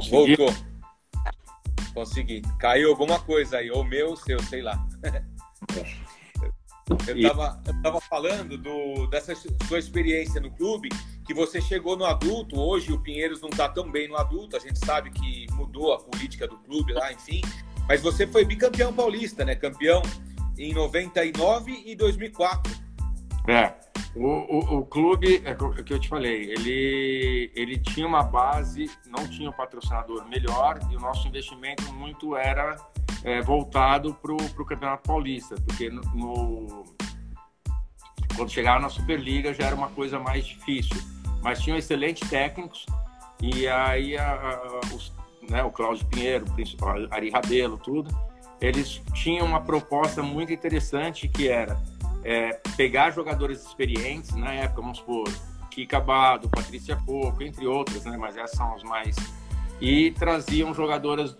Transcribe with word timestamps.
Consegui? 0.00 0.36
Voltou. 0.36 0.54
Consegui. 1.94 2.42
Caiu 2.58 2.90
alguma 2.90 3.20
coisa 3.20 3.58
aí, 3.58 3.70
ou 3.70 3.84
meu 3.84 4.10
ou 4.10 4.16
seu, 4.16 4.42
sei 4.44 4.62
lá. 4.62 4.82
Eu 7.06 7.16
estava 7.16 7.62
eu 7.68 7.82
tava 7.82 8.00
falando 8.00 8.58
do, 8.58 9.06
dessa 9.06 9.32
sua 9.68 9.78
experiência 9.78 10.40
no 10.40 10.50
clube, 10.50 10.88
que 11.24 11.32
você 11.32 11.60
chegou 11.60 11.96
no 11.96 12.04
adulto, 12.04 12.58
hoje 12.58 12.92
o 12.92 13.00
Pinheiros 13.00 13.40
não 13.40 13.48
está 13.48 13.68
tão 13.68 13.88
bem 13.88 14.08
no 14.08 14.16
adulto, 14.16 14.56
a 14.56 14.58
gente 14.58 14.84
sabe 14.84 15.08
que 15.10 15.46
mudou 15.52 15.92
a 15.92 16.00
política 16.00 16.48
do 16.48 16.58
clube 16.58 16.92
lá, 16.92 17.12
enfim, 17.12 17.42
mas 17.86 18.02
você 18.02 18.26
foi 18.26 18.44
bicampeão 18.44 18.92
paulista, 18.92 19.44
né? 19.44 19.54
Campeão 19.54 20.02
em 20.58 20.74
99 20.74 21.84
e 21.86 21.94
2004. 21.94 22.72
É, 23.48 23.72
o, 24.14 24.26
o, 24.26 24.78
o, 24.78 24.84
clube, 24.86 25.42
é 25.44 25.52
o 25.52 25.84
que 25.84 25.92
eu 25.92 25.98
te 25.98 26.08
falei, 26.08 26.50
ele, 26.50 27.52
ele 27.54 27.78
tinha 27.78 28.06
uma 28.06 28.22
base, 28.22 28.90
não 29.06 29.26
tinha 29.28 29.48
um 29.48 29.52
patrocinador 29.52 30.28
melhor 30.28 30.80
e 30.90 30.96
o 30.96 31.00
nosso 31.00 31.28
investimento 31.28 31.92
muito 31.92 32.36
era 32.36 32.76
é, 33.22 33.40
voltado 33.40 34.14
para 34.14 34.32
o 34.32 34.64
Campeonato 34.64 35.06
Paulista, 35.06 35.54
porque 35.66 35.88
no, 35.88 36.02
no, 36.14 36.84
quando 38.36 38.50
chegava 38.50 38.80
na 38.80 38.88
Superliga 38.88 39.54
já 39.54 39.66
era 39.66 39.76
uma 39.76 39.88
coisa 39.90 40.18
mais 40.18 40.46
difícil. 40.46 40.96
Mas 41.42 41.62
tinham 41.62 41.78
excelentes 41.78 42.28
técnicos 42.28 42.84
e 43.40 43.66
aí 43.66 44.16
a, 44.16 44.32
a, 44.32 44.80
os, 44.94 45.12
né, 45.48 45.62
o 45.62 45.70
Cláudio 45.70 46.06
Pinheiro, 46.06 46.44
o 46.46 47.14
Ari 47.14 47.30
Rabelo, 47.30 47.78
tudo, 47.78 48.10
eles 48.60 49.00
tinham 49.14 49.46
uma 49.46 49.60
proposta 49.60 50.22
muito 50.22 50.52
interessante 50.52 51.28
que 51.28 51.48
era 51.48 51.80
é, 52.24 52.60
pegar 52.76 53.10
jogadores 53.10 53.64
experientes, 53.64 54.34
na 54.34 54.52
época, 54.52 54.82
vamos 54.82 54.98
supor, 54.98 55.28
Kika 55.70 55.98
Abado, 55.98 56.48
Patrícia 56.48 56.96
Pouco, 57.06 57.42
entre 57.42 57.66
outras, 57.66 58.04
né, 58.04 58.16
mas 58.16 58.36
essas 58.36 58.56
são 58.56 58.74
as 58.74 58.82
mais, 58.82 59.16
e 59.80 60.10
traziam 60.12 60.74
jogadoras 60.74 61.36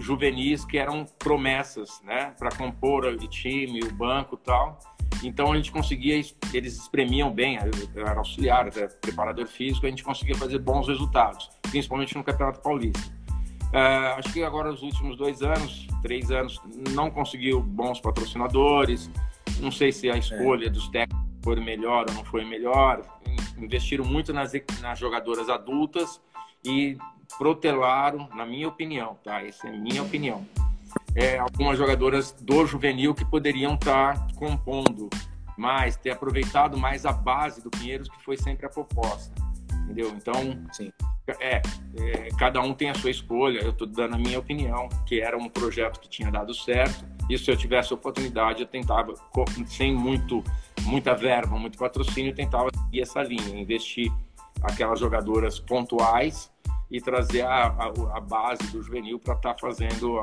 juvenis 0.00 0.64
que 0.64 0.78
eram 0.78 1.04
promessas, 1.18 2.00
né, 2.02 2.34
para 2.38 2.50
compor 2.50 3.04
o 3.04 3.28
time, 3.28 3.80
o 3.82 3.92
banco 3.92 4.36
tal. 4.36 4.78
Então 5.22 5.52
a 5.52 5.56
gente 5.56 5.70
conseguia, 5.70 6.20
eles 6.52 6.76
espremiam 6.78 7.30
bem, 7.30 7.58
eu 7.94 8.06
era 8.06 8.18
auxiliar, 8.18 8.66
era 8.66 8.88
preparador 8.88 9.46
físico, 9.46 9.86
a 9.86 9.88
gente 9.90 10.02
conseguia 10.02 10.34
fazer 10.34 10.58
bons 10.58 10.88
resultados, 10.88 11.50
principalmente 11.70 12.16
no 12.16 12.24
Campeonato 12.24 12.60
Paulista. 12.60 13.22
Uh, 13.72 14.18
acho 14.18 14.32
que 14.32 14.42
agora 14.42 14.70
os 14.70 14.82
últimos 14.82 15.16
dois 15.16 15.42
anos, 15.42 15.86
três 16.02 16.30
anos, 16.30 16.60
não 16.90 17.10
conseguiu 17.10 17.62
bons 17.62 18.00
patrocinadores. 18.00 19.10
Não 19.60 19.70
sei 19.70 19.92
se 19.92 20.10
a 20.10 20.16
escolha 20.16 20.66
é. 20.66 20.70
dos 20.70 20.88
técnicos 20.88 21.22
foi 21.42 21.56
melhor 21.60 22.06
ou 22.08 22.14
não 22.14 22.24
foi 22.24 22.44
melhor. 22.44 23.02
Investiram 23.58 24.04
muito 24.04 24.32
nas, 24.32 24.52
nas 24.80 24.98
jogadoras 24.98 25.48
adultas 25.48 26.20
e 26.64 26.96
protelaram, 27.38 28.28
na 28.34 28.46
minha 28.46 28.68
opinião, 28.68 29.16
tá? 29.24 29.42
Essa 29.42 29.68
é 29.68 29.70
a 29.70 29.76
minha 29.76 30.02
opinião. 30.02 30.46
É, 31.14 31.38
algumas 31.38 31.78
jogadoras 31.78 32.32
do 32.32 32.66
juvenil 32.66 33.14
que 33.14 33.24
poderiam 33.24 33.74
estar 33.74 34.14
tá 34.14 34.34
compondo 34.36 35.08
mais, 35.56 35.96
ter 35.96 36.10
aproveitado 36.10 36.76
mais 36.76 37.04
a 37.04 37.12
base 37.12 37.62
do 37.62 37.70
Pinheiros, 37.70 38.08
que 38.08 38.22
foi 38.22 38.36
sempre 38.36 38.66
a 38.66 38.68
proposta. 38.68 39.32
Entendeu? 39.84 40.08
Então, 40.16 40.34
Sim. 40.72 40.92
É, 41.40 41.62
é, 41.98 42.28
cada 42.38 42.60
um 42.60 42.74
tem 42.74 42.90
a 42.90 42.94
sua 42.94 43.10
escolha. 43.10 43.60
Eu 43.60 43.70
estou 43.70 43.86
dando 43.86 44.14
a 44.14 44.18
minha 44.18 44.38
opinião, 44.38 44.88
que 45.06 45.20
era 45.20 45.36
um 45.36 45.48
projeto 45.48 46.00
que 46.00 46.08
tinha 46.08 46.30
dado 46.30 46.54
certo. 46.54 47.04
E 47.28 47.38
se 47.38 47.50
eu 47.50 47.56
tivesse 47.56 47.94
oportunidade, 47.94 48.62
eu 48.62 48.66
tentava, 48.66 49.14
sem 49.66 49.94
muito, 49.94 50.42
muita 50.82 51.14
verba, 51.14 51.56
muito 51.58 51.78
patrocínio, 51.78 52.30
eu 52.30 52.34
tentava 52.34 52.68
seguir 52.74 53.02
essa 53.02 53.22
linha, 53.22 53.60
investir 53.60 54.12
aquelas 54.62 55.00
jogadoras 55.00 55.58
pontuais 55.58 56.50
e 56.90 57.00
trazer 57.00 57.42
a, 57.42 57.66
a, 57.66 58.16
a 58.16 58.20
base 58.20 58.66
do 58.70 58.82
juvenil 58.82 59.18
para 59.18 59.34
estar 59.34 59.54
tá 59.54 59.60
fazendo 59.60 60.20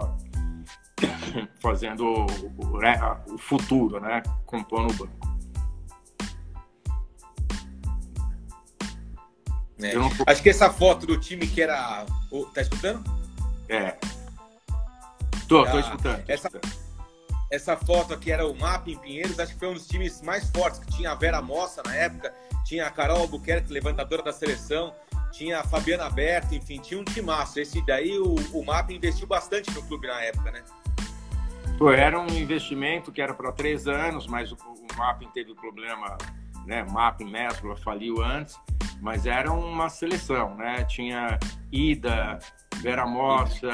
fazendo 1.62 2.25
o, 2.57 2.78
né, 2.78 3.00
o, 3.28 3.38
futuro, 3.38 4.00
né? 4.00 4.22
Compondo 4.45 4.91
o 4.91 4.94
banco. 4.94 5.29
É. 9.81 9.95
Não... 9.95 10.09
Acho 10.28 10.44
que 10.44 10.50
essa 10.50 10.69
foto 10.69 11.06
do 11.06 11.18
time 11.18 11.47
que 11.47 11.62
era. 11.62 12.06
Tá 12.53 12.62
escutando? 12.62 13.03
É. 13.68 13.97
Tô, 15.47 15.62
ah, 15.62 15.72
tô 15.72 15.79
escutando. 15.79 16.24
Essa, 16.28 16.47
escutando. 16.47 16.88
Essa 17.52 17.76
foto 17.76 18.14
aqui 18.14 18.32
era 18.32 18.46
o 18.46 18.56
MAP 18.56 18.90
em 18.90 18.98
Pinheiros, 18.98 19.40
acho 19.40 19.54
que 19.54 19.60
foi 19.60 19.70
um 19.70 19.74
dos 19.74 19.88
times 19.88 20.22
mais 20.22 20.50
fortes, 20.52 20.80
que 20.80 20.88
tinha 20.96 21.12
a 21.12 21.16
Vera 21.16 21.42
Mossa 21.42 21.82
na 21.84 21.96
época, 21.96 22.34
tinha 22.64 22.86
a 22.86 22.92
Carol 22.92 23.22
Albuquerque, 23.22 23.74
levantadora 23.74 24.22
da 24.22 24.32
seleção, 24.32 24.94
tinha 25.32 25.60
a 25.60 25.64
Fabiana 25.64 26.10
Berta, 26.10 26.54
enfim, 26.54 26.80
tinha 26.80 27.00
um 27.00 27.04
timaço. 27.04 27.60
Esse 27.60 27.84
daí 27.86 28.18
o, 28.20 28.36
o 28.54 28.64
MAP 28.64 28.92
investiu 28.92 29.28
bastante 29.28 29.72
no 29.72 29.82
clube 29.84 30.08
na 30.08 30.22
época, 30.22 30.52
né? 30.52 30.64
Era 31.98 32.20
um 32.20 32.28
investimento 32.28 33.12
que 33.12 33.22
era 33.22 33.34
para 33.34 33.52
três 33.52 33.88
anos, 33.88 34.28
mas 34.28 34.52
o, 34.52 34.56
o 34.56 34.98
MAP 34.98 35.24
teve 35.34 35.56
problema, 35.56 36.18
né? 36.66 36.84
MAP 36.84 37.22
Mesbla 37.22 37.76
faliu 37.78 38.22
antes, 38.22 38.60
mas 39.02 39.26
era 39.26 39.52
uma 39.52 39.90
seleção, 39.90 40.56
né? 40.56 40.84
Tinha 40.84 41.40
Ida, 41.72 42.38
Vera 42.81 43.08
Mossa, 43.08 43.70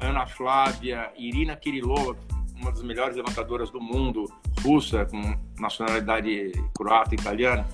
Ana 0.00 0.26
Flávia, 0.26 1.12
Irina 1.16 1.54
Kirilova, 1.54 2.18
uma 2.62 2.70
das 2.70 2.82
melhores 2.82 3.16
levantadoras 3.16 3.70
do 3.70 3.80
mundo, 3.80 4.24
russa, 4.62 5.04
com 5.04 5.20
nacionalidade 5.58 6.52
croata 6.74 7.14
e 7.14 7.18
italiana, 7.18 7.66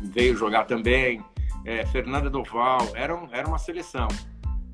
veio 0.00 0.36
jogar 0.36 0.64
também 0.64 1.22
é, 1.64 1.86
Fernanda 1.86 2.28
Doval, 2.28 2.88
era, 2.94 3.14
um, 3.14 3.28
era 3.30 3.46
uma 3.46 3.58
seleção. 3.58 4.08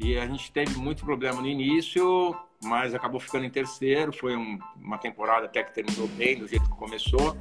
E 0.01 0.17
a 0.17 0.27
gente 0.27 0.51
teve 0.53 0.79
muito 0.79 1.05
problema 1.05 1.41
no 1.41 1.47
início, 1.47 2.35
mas 2.63 2.95
acabou 2.95 3.21
ficando 3.21 3.45
em 3.45 3.51
terceiro. 3.51 4.13
Foi 4.13 4.37
um, 4.37 4.59
uma 4.77 4.97
temporada 4.97 5.47
até 5.47 5.63
que 5.63 5.75
terminou 5.75 6.07
bem, 6.09 6.39
do 6.39 6.47
jeito 6.47 6.65
que 6.65 6.77
começou. 6.77 7.37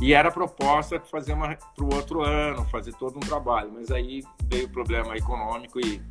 E 0.00 0.12
era 0.12 0.28
a 0.28 0.32
proposta 0.32 0.98
fazer 1.00 1.36
para 1.36 1.84
o 1.84 1.94
outro 1.94 2.22
ano, 2.22 2.64
fazer 2.66 2.92
todo 2.94 3.16
um 3.16 3.20
trabalho. 3.20 3.70
Mas 3.72 3.90
aí 3.90 4.24
veio 4.46 4.66
o 4.66 4.70
problema 4.70 5.16
econômico 5.16 5.78
e, 5.78 6.02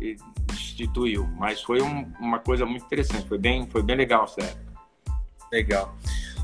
e 0.00 0.16
destituiu. 0.46 1.26
Mas 1.38 1.62
foi 1.62 1.80
um, 1.80 2.12
uma 2.18 2.40
coisa 2.40 2.66
muito 2.66 2.84
interessante, 2.84 3.28
foi 3.28 3.38
bem, 3.38 3.66
foi 3.66 3.82
bem 3.82 3.96
legal 3.96 4.24
essa 4.24 4.65
Legal. 5.52 5.96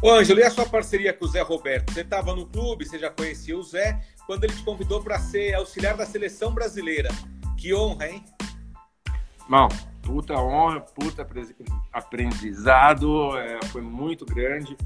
Ô, 0.02 0.10
Ângelo, 0.10 0.40
e 0.40 0.42
a 0.42 0.50
sua 0.50 0.66
parceria 0.66 1.12
com 1.12 1.24
o 1.24 1.28
Zé 1.28 1.42
Roberto? 1.42 1.92
Você 1.92 2.00
estava 2.00 2.34
no 2.34 2.46
clube, 2.46 2.84
você 2.84 2.98
já 2.98 3.08
conhecia 3.08 3.56
o 3.56 3.62
Zé, 3.62 4.00
quando 4.26 4.44
ele 4.44 4.52
te 4.52 4.62
convidou 4.64 5.02
para 5.02 5.18
ser 5.18 5.54
auxiliar 5.54 5.96
da 5.96 6.04
seleção 6.04 6.52
brasileira. 6.52 7.08
Que 7.56 7.72
honra, 7.72 8.08
hein? 8.08 8.24
Bom, 9.48 9.68
puta 10.02 10.34
honra, 10.34 10.80
puta 10.80 11.26
aprendizado, 11.92 13.36
é, 13.38 13.64
foi 13.66 13.82
muito 13.82 14.24
grande, 14.24 14.76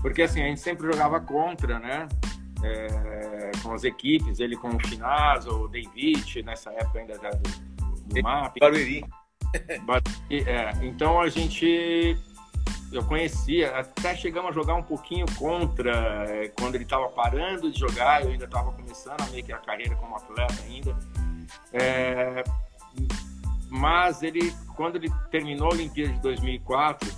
porque 0.00 0.22
assim, 0.22 0.42
a 0.42 0.46
gente 0.46 0.60
sempre 0.60 0.86
jogava 0.86 1.20
contra, 1.20 1.78
né? 1.78 2.08
É, 2.64 3.50
com 3.62 3.74
as 3.74 3.84
equipes, 3.84 4.38
ele 4.40 4.56
com 4.56 4.68
o 4.68 4.86
Chinaz, 4.86 5.46
o 5.46 5.68
David, 5.68 6.42
nessa 6.44 6.70
época 6.70 7.00
ainda 7.00 7.18
do, 7.18 8.14
do 8.14 8.22
MAP. 8.22 8.58
Barueri. 8.58 9.04
É, 10.30 10.86
então 10.86 11.20
a 11.20 11.28
gente 11.28 12.16
eu 12.92 13.04
conhecia, 13.04 13.76
até 13.76 14.14
chegamos 14.14 14.50
a 14.50 14.52
jogar 14.52 14.74
um 14.74 14.82
pouquinho 14.82 15.26
contra, 15.36 16.26
é, 16.28 16.48
quando 16.48 16.74
ele 16.74 16.84
estava 16.84 17.08
parando 17.08 17.70
de 17.70 17.78
jogar, 17.78 18.22
eu 18.22 18.30
ainda 18.30 18.44
estava 18.44 18.70
começando 18.72 19.30
meio 19.30 19.44
que 19.44 19.52
a 19.52 19.58
carreira 19.58 19.94
como 19.96 20.16
atleta 20.16 20.54
ainda. 20.64 20.96
É, 21.72 22.44
mas 23.70 24.22
ele, 24.22 24.54
quando 24.76 24.96
ele 24.96 25.10
terminou 25.30 25.68
a 25.68 25.72
Olimpíada 25.72 26.12
de 26.12 26.20
2004, 26.20 27.10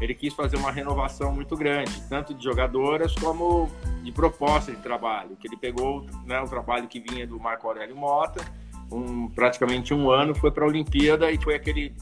ele 0.00 0.14
quis 0.14 0.34
fazer 0.34 0.56
uma 0.56 0.70
renovação 0.70 1.32
muito 1.32 1.56
grande, 1.56 2.00
tanto 2.08 2.34
de 2.34 2.44
jogadoras 2.44 3.14
como 3.14 3.70
de 4.02 4.12
proposta 4.12 4.70
de 4.70 4.78
trabalho, 4.78 5.36
que 5.36 5.48
ele 5.48 5.56
pegou 5.56 6.06
né, 6.26 6.40
o 6.40 6.46
trabalho 6.46 6.86
que 6.86 7.00
vinha 7.00 7.26
do 7.26 7.40
Marco 7.40 7.66
Aurélio 7.66 7.96
Mota, 7.96 8.44
um, 8.92 9.28
praticamente 9.30 9.94
um 9.94 10.10
ano, 10.10 10.34
foi 10.34 10.50
para 10.50 10.64
a 10.64 10.68
Olimpíada 10.68 11.30
e 11.30 11.42
foi 11.42 11.54
aquele 11.54 11.94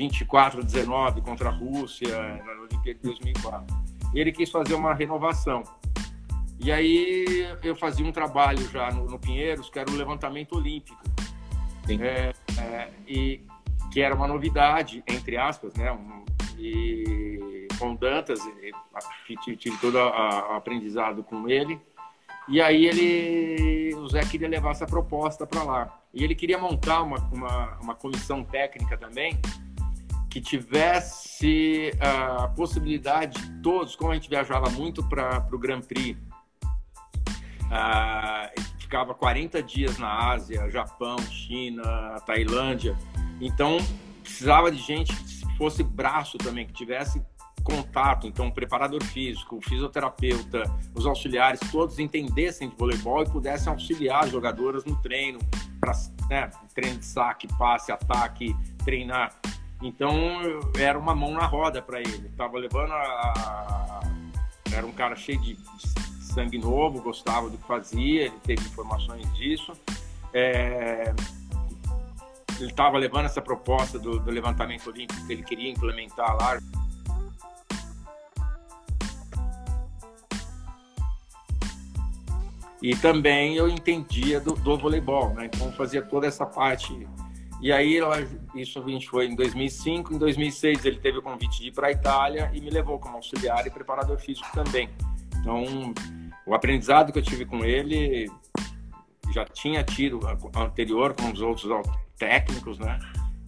24 0.00 0.64
19 0.64 1.20
contra 1.20 1.50
a 1.50 1.52
Rússia 1.52 2.08
na 2.42 2.52
Olimpíada 2.62 2.98
de 2.98 3.04
2004. 3.04 3.76
Ele 4.14 4.32
quis 4.32 4.50
fazer 4.50 4.72
uma 4.72 4.94
renovação. 4.94 5.62
E 6.58 6.72
aí 6.72 7.46
eu 7.62 7.76
fazia 7.76 8.04
um 8.04 8.10
trabalho 8.10 8.66
já 8.70 8.90
no, 8.90 9.04
no 9.04 9.18
Pinheiros, 9.18 9.68
que 9.68 9.78
era 9.78 9.90
o 9.90 9.94
levantamento 9.94 10.56
olímpico. 10.56 10.98
É, 11.88 12.32
é, 12.58 12.88
e 13.06 13.42
que 13.92 14.00
era 14.00 14.14
uma 14.14 14.26
novidade, 14.26 15.04
entre 15.06 15.36
aspas, 15.36 15.74
né? 15.74 15.92
Um, 15.92 16.24
e 16.58 17.68
com 17.78 17.94
Dantas, 17.94 18.38
tive 19.42 19.76
todo 19.80 19.96
o 19.96 20.54
aprendizado 20.54 21.22
com 21.22 21.46
ele. 21.46 21.78
E 22.48 22.60
aí 22.60 22.86
ele, 22.86 23.94
o 23.96 24.08
Zé 24.08 24.20
queria 24.20 24.48
levar 24.48 24.70
essa 24.70 24.86
proposta 24.86 25.46
para 25.46 25.62
lá. 25.62 26.00
E 26.12 26.24
ele 26.24 26.34
queria 26.34 26.58
montar 26.58 27.02
uma, 27.02 27.18
uma, 27.32 27.78
uma 27.80 27.94
comissão 27.94 28.42
técnica 28.42 28.96
também 28.96 29.38
que 30.30 30.40
tivesse 30.40 31.92
a 32.00 32.48
possibilidade 32.48 33.40
de 33.40 33.62
todos, 33.62 33.96
como 33.96 34.12
a 34.12 34.14
gente 34.14 34.30
viajava 34.30 34.70
muito 34.70 35.06
para 35.08 35.44
o 35.52 35.58
Grand 35.58 35.80
Prix, 35.80 36.16
uh, 37.66 38.60
ficava 38.78 39.12
40 39.12 39.62
dias 39.62 39.98
na 39.98 40.32
Ásia, 40.32 40.70
Japão, 40.70 41.18
China, 41.18 42.16
Tailândia, 42.24 42.96
Então, 43.40 43.78
precisava 44.22 44.70
de 44.70 44.78
gente 44.78 45.14
que 45.14 45.56
fosse 45.56 45.82
braço 45.82 46.38
também, 46.38 46.66
que 46.66 46.72
tivesse 46.72 47.20
contato, 47.62 48.26
então 48.26 48.50
preparador 48.50 49.02
físico, 49.04 49.60
fisioterapeuta, 49.62 50.62
os 50.94 51.06
auxiliares, 51.06 51.60
todos 51.70 51.98
entendessem 51.98 52.68
de 52.68 52.76
voleibol 52.76 53.22
e 53.22 53.30
pudessem 53.30 53.70
auxiliar 53.72 54.24
as 54.24 54.30
jogadoras 54.30 54.84
no 54.84 54.96
treino, 55.02 55.38
para 55.80 55.92
né, 56.28 56.50
treino 56.74 56.98
de 56.98 57.06
saque, 57.06 57.46
passe, 57.58 57.92
ataque, 57.92 58.56
treinar. 58.84 59.39
Então 59.82 60.14
era 60.78 60.98
uma 60.98 61.14
mão 61.14 61.32
na 61.32 61.46
roda 61.46 61.80
para 61.80 62.00
ele. 62.00 62.28
Tava 62.36 62.58
levando 62.58 62.92
a... 62.92 64.00
era 64.72 64.86
um 64.86 64.92
cara 64.92 65.16
cheio 65.16 65.40
de 65.40 65.56
sangue 66.20 66.58
novo, 66.58 67.02
gostava 67.02 67.48
do 67.48 67.56
que 67.56 67.66
fazia, 67.66 68.26
ele 68.26 68.38
teve 68.44 68.62
informações 68.62 69.30
disso. 69.34 69.72
É... 70.32 71.14
Ele 72.58 72.70
estava 72.70 72.98
levando 72.98 73.24
essa 73.24 73.40
proposta 73.40 73.98
do, 73.98 74.20
do 74.20 74.30
levantamento 74.30 74.88
olímpico 74.88 75.26
que 75.26 75.32
ele 75.32 75.42
queria 75.42 75.70
implementar 75.70 76.36
lá 76.36 76.58
E 82.82 82.96
também 82.96 83.56
eu 83.56 83.68
entendia 83.68 84.40
do, 84.40 84.54
do 84.54 84.76
voleibol, 84.78 85.34
né? 85.34 85.50
Então 85.52 85.70
fazia 85.72 86.00
toda 86.00 86.26
essa 86.26 86.46
parte. 86.46 87.06
E 87.62 87.70
aí, 87.70 87.98
isso 88.54 88.82
a 88.82 88.88
gente 88.88 89.08
foi 89.08 89.26
em 89.26 89.34
2005. 89.34 90.14
Em 90.14 90.18
2006, 90.18 90.84
ele 90.84 90.98
teve 90.98 91.18
o 91.18 91.22
convite 91.22 91.60
de 91.60 91.68
ir 91.68 91.72
para 91.72 91.88
a 91.88 91.92
Itália 91.92 92.50
e 92.54 92.60
me 92.60 92.70
levou 92.70 92.98
como 92.98 93.16
auxiliar 93.16 93.66
e 93.66 93.70
preparador 93.70 94.18
físico 94.18 94.48
também. 94.54 94.88
Então, 95.38 95.64
o 96.46 96.54
aprendizado 96.54 97.12
que 97.12 97.18
eu 97.18 97.22
tive 97.22 97.44
com 97.44 97.64
ele 97.64 98.30
já 99.32 99.44
tinha 99.44 99.84
tido 99.84 100.20
anterior 100.56 101.14
com 101.14 101.30
os 101.30 101.40
outros 101.40 101.68
técnicos, 102.18 102.78
né? 102.78 102.98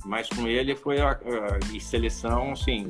Mas 0.04 0.28
com 0.28 0.46
ele 0.46 0.76
foi 0.76 1.00
a, 1.00 1.10
a, 1.10 1.80
seleção, 1.80 2.52
assim, 2.52 2.88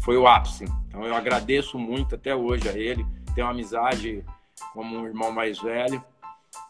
foi 0.00 0.16
o 0.16 0.26
ápice. 0.26 0.64
Então 0.88 1.04
eu 1.04 1.14
agradeço 1.14 1.78
muito 1.78 2.14
até 2.14 2.34
hoje 2.34 2.68
a 2.68 2.72
ele. 2.72 3.04
Tenho 3.34 3.46
uma 3.46 3.52
amizade 3.52 4.24
como 4.72 4.98
um 4.98 5.06
irmão 5.06 5.32
mais 5.32 5.58
velho 5.58 6.02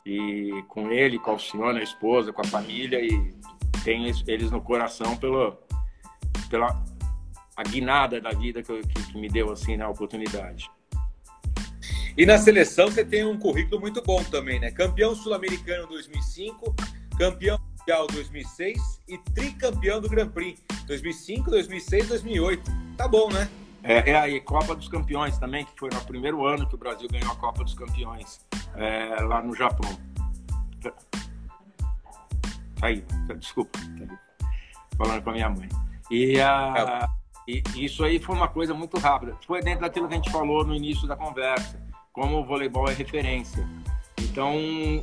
e 0.05 0.65
com 0.69 0.91
ele, 0.91 1.19
com 1.19 1.31
a 1.31 1.35
Alcione, 1.35 1.81
a 1.81 1.83
esposa, 1.83 2.33
com 2.33 2.41
a 2.41 2.45
família 2.45 3.01
e 3.01 3.35
tenho 3.85 4.13
eles 4.27 4.51
no 4.51 4.61
coração 4.61 5.17
pelo, 5.17 5.57
pela 6.49 6.83
a 7.57 7.63
guinada 7.63 8.21
da 8.21 8.31
vida 8.31 8.63
que, 8.63 8.81
que, 8.81 9.13
que 9.13 9.19
me 9.19 9.29
deu 9.29 9.53
assim 9.53 9.77
na 9.77 9.89
oportunidade. 9.89 10.71
E 12.17 12.27
na 12.27 12.39
seleção 12.39 12.89
você 12.89 13.05
tem 13.05 13.25
um 13.25 13.39
currículo 13.39 13.81
muito 13.81 14.03
bom 14.03 14.23
também, 14.25 14.59
né? 14.59 14.71
Campeão 14.71 15.15
sul-americano 15.15 15.87
2005, 15.87 16.75
campeão 17.17 17.59
mundial 17.79 18.07
2006 18.09 19.01
e 19.09 19.19
tricampeão 19.19 20.01
do 20.01 20.09
Grand 20.09 20.29
Prix 20.29 20.63
2005, 20.87 21.51
2006, 21.51 22.09
2008. 22.09 22.71
Tá 22.97 23.09
bom, 23.09 23.31
né? 23.31 23.49
É, 23.83 24.11
é 24.11 24.19
aí, 24.19 24.41
Copa 24.41 24.75
dos 24.75 24.89
Campeões 24.89 25.39
também, 25.39 25.65
que 25.65 25.73
foi 25.79 25.89
no 25.93 26.01
primeiro 26.03 26.45
ano 26.45 26.69
que 26.69 26.75
o 26.75 26.79
Brasil 26.79 27.09
ganhou 27.09 27.33
a 27.33 27.37
Copa 27.37 27.65
dos 27.65 27.75
Campeões, 27.75 28.41
é, 28.77 29.23
lá 29.23 29.43
no 29.43 29.55
Japão. 29.55 29.91
Aí, 32.83 33.05
desculpa, 33.37 33.79
falando 34.97 35.23
com 35.23 35.31
a 35.31 35.33
minha 35.33 35.51
mãe. 35.51 35.69
E, 36.11 36.41
a, 36.41 37.09
e 37.47 37.63
isso 37.77 38.05
aí 38.05 38.19
foi 38.19 38.35
uma 38.35 38.49
coisa 38.49 38.73
muito 38.73 38.99
rápida. 38.99 39.37
Foi 39.47 39.61
dentro 39.63 39.83
daquilo 39.83 40.09
que 40.09 40.15
a 40.15 40.17
gente 40.17 40.31
falou 40.31 40.65
no 40.65 40.75
início 40.75 41.07
da 41.07 41.17
conversa, 41.17 41.81
como 42.13 42.39
o 42.41 42.45
voleibol 42.45 42.89
é 42.89 42.95
referência. 42.95 43.67
Então, 44.19 44.55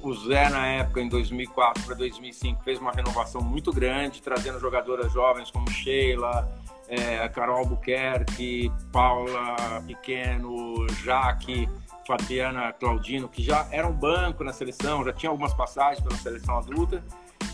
o 0.03 0.13
Zé, 0.13 0.49
na 0.49 0.65
época, 0.67 1.01
em 1.01 1.09
2004 1.09 1.83
para 1.83 1.95
2005, 1.95 2.63
fez 2.63 2.79
uma 2.79 2.91
renovação 2.91 3.41
muito 3.41 3.73
grande, 3.73 4.21
trazendo 4.21 4.59
jogadoras 4.59 5.11
jovens 5.11 5.51
como 5.51 5.69
Sheila, 5.69 6.49
é, 6.87 7.27
Carol 7.29 7.57
Albuquerque, 7.57 8.71
Paula 8.91 9.81
Pequeno, 9.85 10.87
Jaque, 11.03 11.67
Fabiana 12.07 12.71
Claudino, 12.71 13.27
que 13.27 13.43
já 13.43 13.67
era 13.69 13.85
um 13.85 13.93
banco 13.93 14.43
na 14.43 14.53
seleção, 14.53 15.03
já 15.03 15.11
tinha 15.11 15.29
algumas 15.29 15.53
passagens 15.53 16.01
pela 16.01 16.15
seleção 16.15 16.57
adulta, 16.57 17.03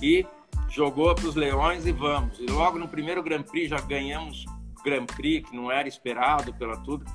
e 0.01 0.25
jogou 0.69 1.13
para 1.15 1.27
os 1.27 1.35
Leões 1.35 1.88
e 1.88 1.91
vamos. 1.91 2.39
E 2.39 2.45
logo 2.45 2.77
no 2.77 2.88
primeiro 2.88 3.23
Grand 3.23 3.44
Prix 3.44 3.69
já 3.69 3.81
ganhamos 3.81 4.45
Grand 4.83 5.05
Prix, 5.05 5.50
que 5.50 5.55
não 5.55 5.71
era 5.71 5.88
esperado 5.88 6.53
pela 6.53 6.77
tudo. 6.77 7.05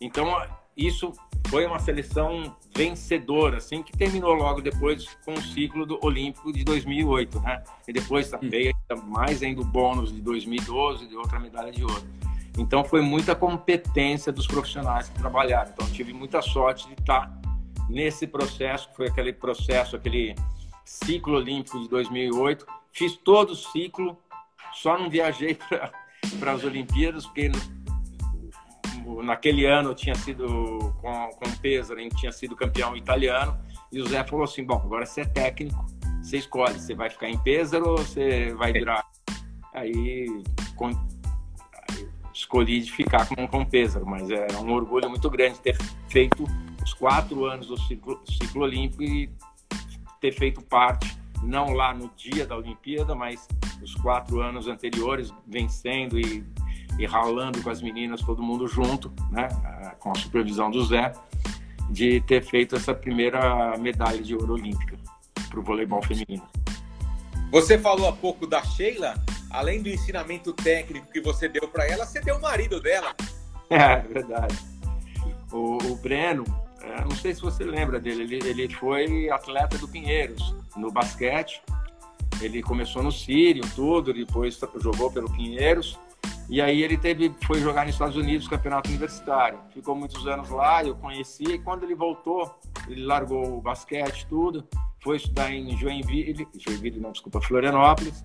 Então, 0.00 0.26
isso 0.76 1.12
foi 1.48 1.66
uma 1.66 1.78
seleção 1.78 2.56
vencedora, 2.74 3.58
assim, 3.58 3.82
que 3.82 3.92
terminou 3.96 4.34
logo 4.34 4.60
depois 4.60 5.16
com 5.24 5.34
o 5.34 5.42
ciclo 5.42 5.86
do 5.86 5.98
Olímpico 6.04 6.52
de 6.52 6.64
2008, 6.64 7.40
né? 7.40 7.62
E 7.86 7.92
depois 7.92 8.30
veio 8.42 8.72
mais 9.06 9.42
ainda 9.42 9.60
o 9.60 9.64
bônus 9.64 10.12
de 10.12 10.20
2012, 10.20 11.06
de 11.06 11.16
outra 11.16 11.38
medalha 11.38 11.72
de 11.72 11.82
ouro. 11.82 12.02
Então 12.58 12.84
foi 12.84 13.00
muita 13.00 13.36
competência 13.36 14.32
dos 14.32 14.46
profissionais 14.46 15.08
que 15.08 15.18
trabalharam. 15.18 15.70
Então 15.70 15.88
tive 15.90 16.12
muita 16.12 16.42
sorte 16.42 16.88
de 16.88 16.94
estar 16.94 17.32
nesse 17.88 18.26
processo, 18.26 18.88
que 18.90 18.96
foi 18.96 19.06
aquele 19.06 19.32
processo, 19.32 19.94
aquele 19.94 20.34
ciclo 20.84 21.36
olímpico 21.36 21.80
de 21.80 21.88
2008. 21.88 22.66
Fiz 22.92 23.16
todo 23.16 23.50
o 23.50 23.56
ciclo, 23.56 24.18
só 24.74 24.98
não 24.98 25.08
viajei 25.08 25.56
para 26.40 26.52
as 26.52 26.64
Olimpíadas, 26.64 27.26
porque 27.26 27.50
naquele 29.22 29.64
ano 29.64 29.94
tinha 29.94 30.14
sido 30.16 30.46
com, 31.00 31.30
com 31.30 31.48
o 31.48 31.58
Pesaro, 31.60 32.00
a 32.00 32.02
gente 32.02 32.16
tinha 32.16 32.32
sido 32.32 32.56
campeão 32.56 32.96
italiano, 32.96 33.56
e 33.92 34.00
o 34.00 34.06
Zé 34.06 34.24
falou 34.24 34.44
assim, 34.44 34.64
bom, 34.64 34.76
agora 34.76 35.06
você 35.06 35.22
é 35.22 35.24
técnico, 35.24 35.86
você 36.20 36.38
escolhe, 36.38 36.78
você 36.78 36.94
vai 36.94 37.08
ficar 37.08 37.28
em 37.28 37.38
Pesaro 37.38 37.90
ou 37.90 37.98
você 37.98 38.52
vai 38.54 38.72
virar... 38.72 39.06
Aí, 39.72 40.26
com, 40.74 40.88
aí 40.88 41.17
escolhi 42.48 42.80
de 42.80 42.90
ficar 42.90 43.28
com, 43.28 43.46
com 43.46 43.64
Pesaro, 43.64 44.06
mas 44.06 44.30
é 44.30 44.46
um 44.56 44.72
orgulho 44.72 45.10
muito 45.10 45.28
grande 45.28 45.60
ter 45.60 45.76
feito 46.08 46.44
os 46.82 46.94
quatro 46.94 47.44
anos 47.44 47.66
do 47.66 47.78
ciclo, 47.78 48.18
ciclo 48.24 48.62
olímpico 48.62 49.02
e 49.02 49.30
ter 50.18 50.32
feito 50.32 50.62
parte, 50.62 51.14
não 51.42 51.72
lá 51.72 51.92
no 51.92 52.10
dia 52.16 52.46
da 52.46 52.56
Olimpíada, 52.56 53.14
mas 53.14 53.46
os 53.82 53.94
quatro 53.96 54.40
anos 54.40 54.66
anteriores, 54.66 55.32
vencendo 55.46 56.18
e 56.18 56.42
e 56.98 57.06
ralando 57.06 57.62
com 57.62 57.70
as 57.70 57.80
meninas, 57.80 58.20
todo 58.22 58.42
mundo 58.42 58.66
junto, 58.66 59.12
né, 59.30 59.48
com 60.00 60.10
a 60.10 60.14
supervisão 60.16 60.68
do 60.68 60.84
Zé, 60.84 61.12
de 61.88 62.20
ter 62.22 62.42
feito 62.42 62.74
essa 62.74 62.92
primeira 62.92 63.76
medalha 63.78 64.20
de 64.20 64.34
ouro 64.34 64.54
olímpica 64.54 64.96
para 65.48 65.60
o 65.60 65.62
voleibol 65.62 66.02
feminino. 66.02 66.42
Você 67.52 67.78
falou 67.78 68.08
há 68.08 68.12
pouco 68.12 68.48
da 68.48 68.62
Sheila, 68.64 69.14
além 69.50 69.82
do 69.82 69.88
ensinamento 69.88 70.52
técnico 70.52 71.10
que 71.12 71.20
você 71.20 71.48
deu 71.48 71.68
para 71.68 71.86
ela, 71.86 72.04
você 72.04 72.20
deu 72.20 72.36
o 72.36 72.42
marido 72.42 72.80
dela. 72.80 73.14
É, 73.70 73.98
verdade. 73.98 74.58
O, 75.52 75.76
o 75.92 75.96
Breno, 75.96 76.42
é, 76.80 77.02
não 77.02 77.10
sei 77.10 77.34
se 77.34 77.42
você 77.42 77.64
lembra 77.64 78.00
dele, 78.00 78.22
ele, 78.22 78.48
ele 78.48 78.74
foi 78.74 79.28
atleta 79.28 79.76
do 79.76 79.86
Pinheiros 79.86 80.56
no 80.74 80.90
basquete. 80.90 81.60
Ele 82.40 82.62
começou 82.62 83.02
no 83.02 83.12
Sírio, 83.12 83.62
tudo, 83.76 84.14
depois 84.14 84.58
jogou 84.80 85.12
pelo 85.12 85.30
Pinheiros 85.30 85.98
e 86.48 86.62
aí 86.62 86.82
ele 86.82 86.96
teve, 86.96 87.34
foi 87.46 87.60
jogar 87.60 87.84
nos 87.84 87.94
Estados 87.94 88.16
Unidos, 88.16 88.48
campeonato 88.48 88.88
universitário. 88.88 89.58
Ficou 89.74 89.94
muitos 89.94 90.26
anos 90.26 90.48
lá, 90.48 90.82
eu 90.82 90.94
conheci. 90.94 91.44
E 91.44 91.58
quando 91.58 91.82
ele 91.82 91.94
voltou, 91.94 92.58
ele 92.88 93.04
largou 93.04 93.58
o 93.58 93.60
basquete, 93.60 94.26
tudo. 94.26 94.66
Foi 95.02 95.18
estudar 95.18 95.52
em 95.52 95.76
Joinville, 95.76 96.48
Joinville 96.58 97.00
não, 97.00 97.12
desculpa, 97.12 97.40
Florianópolis. 97.42 98.24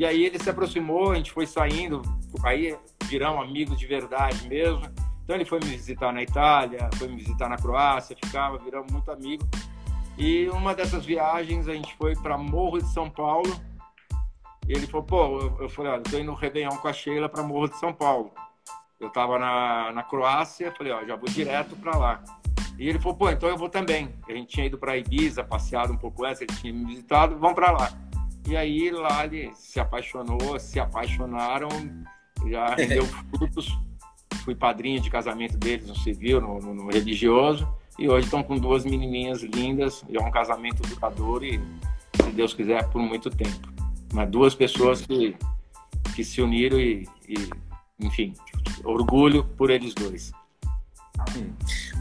E 0.00 0.06
aí 0.06 0.24
ele 0.24 0.38
se 0.38 0.48
aproximou, 0.48 1.10
a 1.10 1.16
gente 1.16 1.30
foi 1.30 1.44
saindo. 1.44 2.00
Aí 2.42 2.74
viramos 3.04 3.44
amigos 3.44 3.78
de 3.78 3.86
verdade 3.86 4.48
mesmo. 4.48 4.80
Então 5.22 5.36
ele 5.36 5.44
foi 5.44 5.60
me 5.60 5.66
visitar 5.66 6.10
na 6.10 6.22
Itália, 6.22 6.88
foi 6.94 7.06
me 7.06 7.16
visitar 7.16 7.50
na 7.50 7.56
Croácia, 7.58 8.16
ficava, 8.16 8.56
viramos 8.56 8.90
muito 8.90 9.10
amigos. 9.10 9.46
E 10.16 10.48
uma 10.48 10.74
dessas 10.74 11.04
viagens 11.04 11.68
a 11.68 11.74
gente 11.74 11.94
foi 11.96 12.16
para 12.16 12.38
Morro 12.38 12.78
de 12.78 12.90
São 12.94 13.10
Paulo, 13.10 13.54
e 14.66 14.72
ele 14.72 14.86
falou, 14.86 15.04
pô, 15.04 15.38
eu, 15.60 15.68
falei, 15.68 15.92
olha, 15.92 16.02
tô 16.02 16.16
indo 16.16 16.30
no 16.30 16.34
Réveillon 16.34 16.78
com 16.78 16.88
a 16.88 16.94
Sheila 16.94 17.28
para 17.28 17.42
Morro 17.42 17.68
de 17.68 17.76
São 17.76 17.92
Paulo. 17.92 18.32
Eu 18.98 19.10
tava 19.10 19.38
na, 19.38 19.92
na 19.92 20.02
Croácia, 20.02 20.72
falei, 20.78 20.94
ó, 20.94 21.04
já 21.04 21.14
vou 21.14 21.28
direto 21.28 21.76
para 21.76 21.94
lá. 21.98 22.24
E 22.78 22.88
ele 22.88 22.98
falou, 22.98 23.18
pô, 23.18 23.28
então 23.28 23.50
eu 23.50 23.58
vou 23.58 23.68
também. 23.68 24.14
A 24.26 24.32
gente 24.32 24.48
tinha 24.48 24.64
ido 24.64 24.78
para 24.78 24.96
Ibiza, 24.96 25.44
passeado 25.44 25.92
um 25.92 25.98
pouco 25.98 26.24
antes, 26.24 26.40
ele 26.40 26.54
tinha 26.54 26.72
me 26.72 26.86
visitado, 26.86 27.36
vamos 27.38 27.54
para 27.54 27.70
lá. 27.70 28.09
E 28.50 28.56
aí 28.56 28.90
lá 28.90 29.24
ele 29.24 29.52
se 29.54 29.78
apaixonou, 29.78 30.58
se 30.58 30.80
apaixonaram, 30.80 31.68
já 32.48 32.74
deu 32.74 33.06
frutos. 33.30 33.78
Fui 34.44 34.56
padrinho 34.56 35.00
de 35.00 35.08
casamento 35.08 35.56
deles 35.56 35.86
no 35.86 35.94
civil, 35.94 36.40
no, 36.40 36.58
no, 36.58 36.74
no 36.74 36.90
religioso. 36.90 37.72
E 37.96 38.08
hoje 38.08 38.24
estão 38.24 38.42
com 38.42 38.56
duas 38.56 38.84
menininhas 38.84 39.42
lindas. 39.44 40.04
E 40.08 40.16
é 40.16 40.20
um 40.20 40.32
casamento 40.32 40.82
duradouro 40.82 41.44
e, 41.44 41.60
se 42.16 42.30
Deus 42.32 42.52
quiser, 42.52 42.88
por 42.90 43.00
muito 43.00 43.30
tempo. 43.30 43.72
Mas 44.12 44.28
duas 44.28 44.52
pessoas 44.52 45.06
que, 45.06 45.36
que 46.16 46.24
se 46.24 46.42
uniram 46.42 46.80
e, 46.80 47.06
e, 47.28 47.50
enfim, 48.00 48.34
orgulho 48.82 49.44
por 49.56 49.70
eles 49.70 49.94
dois. 49.94 50.32
Hum. 51.36 51.52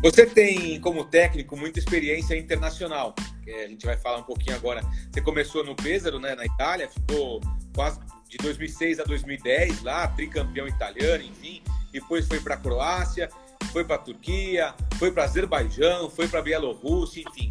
Você 0.02 0.26
tem, 0.26 0.82
como 0.82 1.06
técnico, 1.06 1.56
muita 1.56 1.78
experiência 1.78 2.36
internacional. 2.36 3.14
A 3.54 3.68
gente 3.68 3.86
vai 3.86 3.98
falar 3.98 4.18
um 4.18 4.24
pouquinho 4.24 4.56
agora. 4.56 4.82
Você 5.12 5.22
começou 5.22 5.64
no 5.64 5.76
Pesaro, 5.76 6.20
né, 6.20 6.36
na 6.36 6.46
Itália, 6.46 6.90
ficou 6.90 7.42
quase 7.76 8.00
de 8.30 8.38
2006 8.38 9.00
a 9.00 9.04
2010 9.04 9.84
lá, 9.84 10.08
tricampeão 10.08 10.68
italiano, 10.68 11.24
enfim. 11.24 11.62
Depois 11.92 12.28
foi 12.28 12.40
para 12.40 12.56
a 12.56 12.58
Croácia, 12.58 13.30
foi 13.72 13.84
para 13.84 13.96
a 13.96 14.00
Turquia, 14.00 14.74
foi 14.98 15.12
para 15.12 15.24
Azerbaijão, 15.24 16.10
foi 16.10 16.28
para 16.28 16.40
a 16.40 16.44
Bielorrússia, 16.44 17.24
enfim. 17.28 17.50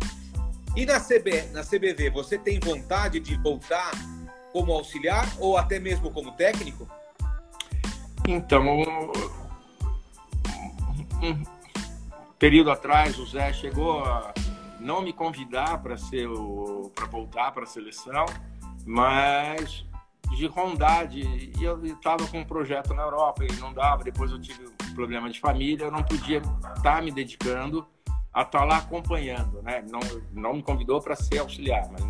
E 0.76 0.86
na, 0.86 1.00
CB, 1.00 1.48
na 1.52 1.64
CBV, 1.64 2.10
você 2.10 2.38
tem 2.38 2.60
vontade 2.60 3.18
de 3.18 3.36
voltar 3.36 3.90
como 4.52 4.72
auxiliar 4.72 5.26
ou 5.38 5.56
até 5.56 5.78
mesmo 5.78 6.10
como 6.10 6.32
técnico? 6.32 6.88
Então, 8.28 8.62
um 11.22 11.42
período 12.38 12.70
atrás, 12.70 13.18
o 13.18 13.26
Zé 13.26 13.52
chegou 13.52 14.04
a 14.04 14.32
não 14.80 15.02
me 15.02 15.12
convidar 15.12 15.78
para 15.82 15.96
ser 15.96 16.28
para 16.94 17.06
voltar 17.06 17.52
para 17.52 17.64
a 17.64 17.66
seleção, 17.66 18.26
mas 18.86 19.84
de 20.36 20.46
rondar, 20.46 21.08
de, 21.08 21.52
e 21.58 21.64
eu 21.64 21.82
estava 21.84 22.26
com 22.28 22.40
um 22.40 22.44
projeto 22.44 22.92
na 22.92 23.02
Europa 23.02 23.44
e 23.44 23.52
não 23.56 23.72
dava, 23.72 24.04
depois 24.04 24.30
eu 24.30 24.40
tive 24.40 24.66
um 24.66 24.94
problema 24.94 25.30
de 25.30 25.40
família, 25.40 25.84
eu 25.84 25.90
não 25.90 26.02
podia 26.02 26.38
estar 26.38 26.80
tá 26.82 27.00
me 27.00 27.10
dedicando 27.10 27.86
a 28.32 28.42
estar 28.42 28.60
tá 28.60 28.64
lá 28.64 28.76
acompanhando, 28.76 29.62
né? 29.62 29.84
Não, 29.90 30.00
não 30.32 30.54
me 30.54 30.62
convidou 30.62 31.00
para 31.00 31.16
ser 31.16 31.38
auxiliar, 31.38 31.88
mas 31.90 32.02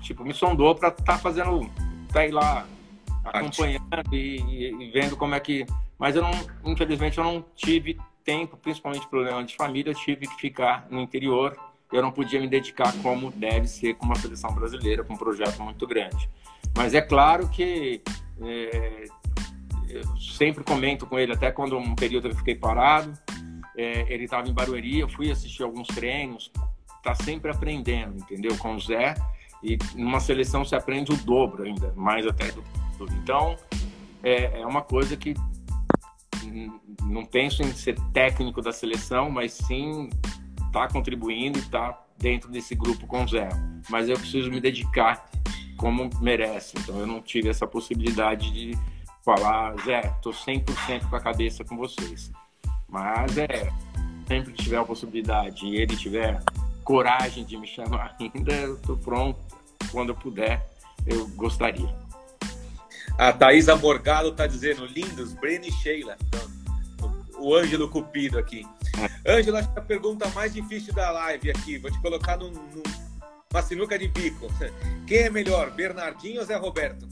tipo, 0.00 0.24
me 0.24 0.34
sondou 0.34 0.74
para 0.74 0.88
estar 0.88 1.02
tá 1.02 1.18
fazendo, 1.18 1.70
tá 2.12 2.20
lá 2.32 2.66
acompanhando 3.24 3.84
e, 4.12 4.74
e, 4.80 4.90
vendo 4.90 5.16
como 5.16 5.34
é 5.34 5.40
que. 5.40 5.66
Mas 5.98 6.14
eu 6.14 6.22
não, 6.22 6.30
infelizmente, 6.64 7.18
eu 7.18 7.24
não 7.24 7.44
tive 7.54 7.98
tempo, 8.24 8.56
principalmente 8.56 9.08
problema 9.08 9.42
de 9.44 9.56
família, 9.56 9.90
eu 9.90 9.94
tive 9.94 10.26
que 10.26 10.36
ficar 10.36 10.86
no 10.90 11.00
interior. 11.00 11.56
Eu 11.92 12.02
não 12.02 12.10
podia 12.10 12.40
me 12.40 12.48
dedicar 12.48 12.92
como 13.02 13.30
deve 13.30 13.66
ser 13.66 13.94
com 13.94 14.06
uma 14.06 14.16
seleção 14.16 14.52
brasileira, 14.52 15.04
com 15.04 15.14
um 15.14 15.16
projeto 15.16 15.62
muito 15.62 15.86
grande. 15.86 16.28
Mas 16.76 16.94
é 16.94 17.00
claro 17.00 17.48
que 17.48 18.02
é, 18.42 19.04
eu 19.88 20.16
sempre 20.18 20.64
comento 20.64 21.06
com 21.06 21.18
ele, 21.18 21.32
até 21.32 21.50
quando 21.50 21.78
um 21.78 21.94
período 21.94 22.28
eu 22.28 22.34
fiquei 22.34 22.54
parado, 22.54 23.12
é, 23.76 24.12
ele 24.12 24.24
estava 24.24 24.48
em 24.48 24.52
Barueri, 24.52 25.00
eu 25.00 25.08
fui 25.08 25.30
assistir 25.30 25.62
alguns 25.62 25.86
treinos, 25.88 26.50
tá 27.02 27.14
sempre 27.14 27.50
aprendendo, 27.50 28.16
entendeu? 28.18 28.56
Com 28.58 28.74
o 28.74 28.80
Zé, 28.80 29.14
e 29.62 29.78
numa 29.94 30.20
seleção 30.20 30.64
se 30.64 30.74
aprende 30.74 31.12
o 31.12 31.16
dobro 31.16 31.62
ainda, 31.64 31.92
mais 31.94 32.26
até 32.26 32.50
do 32.52 32.62
Então, 33.22 33.56
é, 34.22 34.60
é 34.60 34.66
uma 34.66 34.82
coisa 34.82 35.16
que 35.16 35.34
não 37.02 37.24
penso 37.24 37.62
em 37.62 37.72
ser 37.72 37.98
técnico 38.12 38.62
da 38.62 38.72
seleção, 38.72 39.30
mas 39.30 39.52
sim 39.52 40.08
tá 40.76 40.88
contribuindo 40.88 41.58
e 41.58 41.62
tá 41.62 41.98
dentro 42.18 42.50
desse 42.50 42.74
grupo 42.74 43.06
com 43.06 43.24
o 43.24 43.28
Zé. 43.28 43.48
Mas 43.88 44.10
eu 44.10 44.18
preciso 44.18 44.50
me 44.50 44.60
dedicar 44.60 45.26
como 45.78 46.10
merece. 46.20 46.74
Então 46.78 46.98
eu 46.98 47.06
não 47.06 47.22
tive 47.22 47.48
essa 47.48 47.66
possibilidade 47.66 48.50
de 48.50 48.78
falar, 49.24 49.74
Zé, 49.84 50.02
tô 50.20 50.30
100% 50.30 51.08
com 51.08 51.16
a 51.16 51.20
cabeça 51.20 51.64
com 51.64 51.78
vocês. 51.78 52.30
Mas 52.86 53.38
é, 53.38 53.72
sempre 54.28 54.52
que 54.52 54.64
tiver 54.64 54.76
a 54.76 54.84
possibilidade 54.84 55.64
e 55.64 55.76
ele 55.76 55.96
tiver 55.96 56.42
coragem 56.84 57.44
de 57.44 57.56
me 57.56 57.66
chamar 57.66 58.14
ainda, 58.20 58.52
eu 58.52 58.76
tô 58.78 58.96
pronto. 58.98 59.40
Quando 59.90 60.10
eu 60.10 60.14
puder, 60.14 60.68
eu 61.06 61.26
gostaria. 61.28 61.88
A 63.18 63.32
Thaisa 63.32 63.74
Morgado 63.76 64.28
está 64.28 64.46
dizendo, 64.46 64.84
lindos, 64.84 65.32
Breno 65.32 65.64
e 65.64 65.72
Sheila. 65.72 66.18
Então, 66.28 66.55
o 67.38 67.54
Ângelo 67.54 67.88
Cupido 67.88 68.38
aqui. 68.38 68.66
Ângelo, 69.26 69.56
acho 69.56 69.72
que 69.72 69.78
a 69.78 69.82
pergunta 69.82 70.28
mais 70.30 70.54
difícil 70.54 70.94
da 70.94 71.10
live 71.10 71.50
aqui. 71.50 71.78
Vou 71.78 71.90
te 71.90 72.00
colocar 72.00 72.36
num, 72.36 72.50
numa 72.50 73.62
sinuca 73.62 73.98
de 73.98 74.08
bico. 74.08 74.46
Quem 75.06 75.18
é 75.18 75.30
melhor, 75.30 75.70
Bernardinho 75.70 76.40
ou 76.40 76.46
Zé 76.46 76.56
Roberto? 76.56 77.08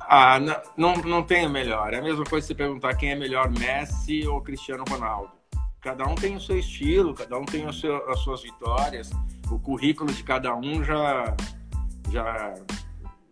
Ah, 0.00 0.38
não, 0.38 0.62
não, 0.76 0.94
não 1.02 1.22
tem 1.22 1.48
melhor. 1.48 1.94
É 1.94 1.98
a 1.98 2.02
mesma 2.02 2.24
coisa 2.24 2.46
se 2.46 2.54
perguntar 2.54 2.94
quem 2.94 3.12
é 3.12 3.14
melhor, 3.14 3.50
Messi 3.50 4.26
ou 4.26 4.40
Cristiano 4.42 4.84
Ronaldo. 4.86 5.32
Cada 5.80 6.06
um 6.06 6.14
tem 6.14 6.36
o 6.36 6.40
seu 6.40 6.58
estilo, 6.58 7.14
cada 7.14 7.38
um 7.38 7.44
tem 7.46 7.70
seu, 7.72 8.10
as 8.10 8.18
suas 8.20 8.42
vitórias. 8.42 9.10
O 9.50 9.58
currículo 9.58 10.12
de 10.12 10.22
cada 10.22 10.54
um 10.54 10.84
já, 10.84 11.34
já 12.10 12.54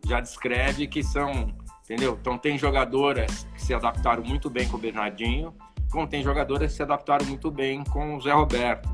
já 0.06 0.20
descreve 0.20 0.86
que 0.86 1.02
são, 1.02 1.54
entendeu? 1.84 2.18
Então 2.20 2.36
tem 2.36 2.58
jogadoras 2.58 3.46
que 3.62 3.66
se 3.66 3.74
adaptaram 3.74 4.24
muito 4.24 4.50
bem 4.50 4.68
com 4.68 4.76
o 4.76 4.80
Bernardinho, 4.80 5.54
como 5.90 6.08
tem 6.08 6.22
jogadoras 6.22 6.72
que 6.72 6.76
se 6.76 6.82
adaptaram 6.82 7.24
muito 7.26 7.50
bem 7.50 7.84
com 7.84 8.16
o 8.16 8.20
Zé 8.20 8.32
Roberto. 8.32 8.88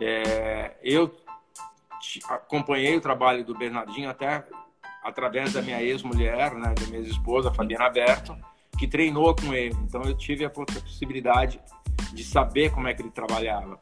É, 0.00 0.76
eu 0.80 1.12
acompanhei 2.28 2.96
o 2.96 3.00
trabalho 3.00 3.44
do 3.44 3.56
Bernardinho 3.56 4.08
até 4.08 4.44
através 5.02 5.52
da 5.52 5.60
minha 5.60 5.82
ex-mulher, 5.82 6.54
né, 6.54 6.72
da 6.72 6.86
minha 6.86 7.00
esposa, 7.00 7.52
Fabiana 7.52 7.90
Berto, 7.90 8.36
que 8.78 8.86
treinou 8.86 9.34
com 9.34 9.52
ele. 9.52 9.74
Então 9.82 10.02
eu 10.02 10.16
tive 10.16 10.44
a 10.44 10.50
possibilidade 10.50 11.60
de 12.12 12.22
saber 12.22 12.70
como 12.70 12.86
é 12.86 12.94
que 12.94 13.02
ele 13.02 13.10
trabalhava. 13.10 13.80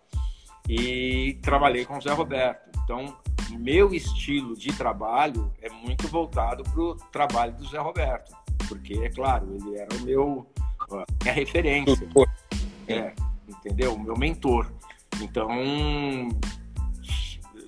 E 0.67 1.39
trabalhei 1.43 1.85
com 1.85 1.99
o 1.99 2.01
Zé 2.01 2.13
Roberto. 2.13 2.71
Então, 2.83 3.17
meu 3.51 3.93
estilo 3.93 4.57
de 4.57 4.73
trabalho 4.73 5.53
é 5.61 5.69
muito 5.69 6.09
voltado 6.09 6.63
para 6.65 6.81
o 6.81 6.95
trabalho 7.13 7.53
do 7.55 7.67
Zé 7.67 7.79
Roberto, 7.79 8.35
porque, 8.69 8.95
é 8.95 9.11
claro, 9.11 9.47
ele 9.55 9.77
era 9.77 9.95
o 9.97 10.01
meu 10.01 10.47
minha 11.23 11.35
referência, 11.35 12.07
é, 12.87 13.13
entendeu? 13.49 13.95
O 13.95 13.99
meu 13.99 14.17
mentor. 14.17 14.71
Então, 15.21 15.49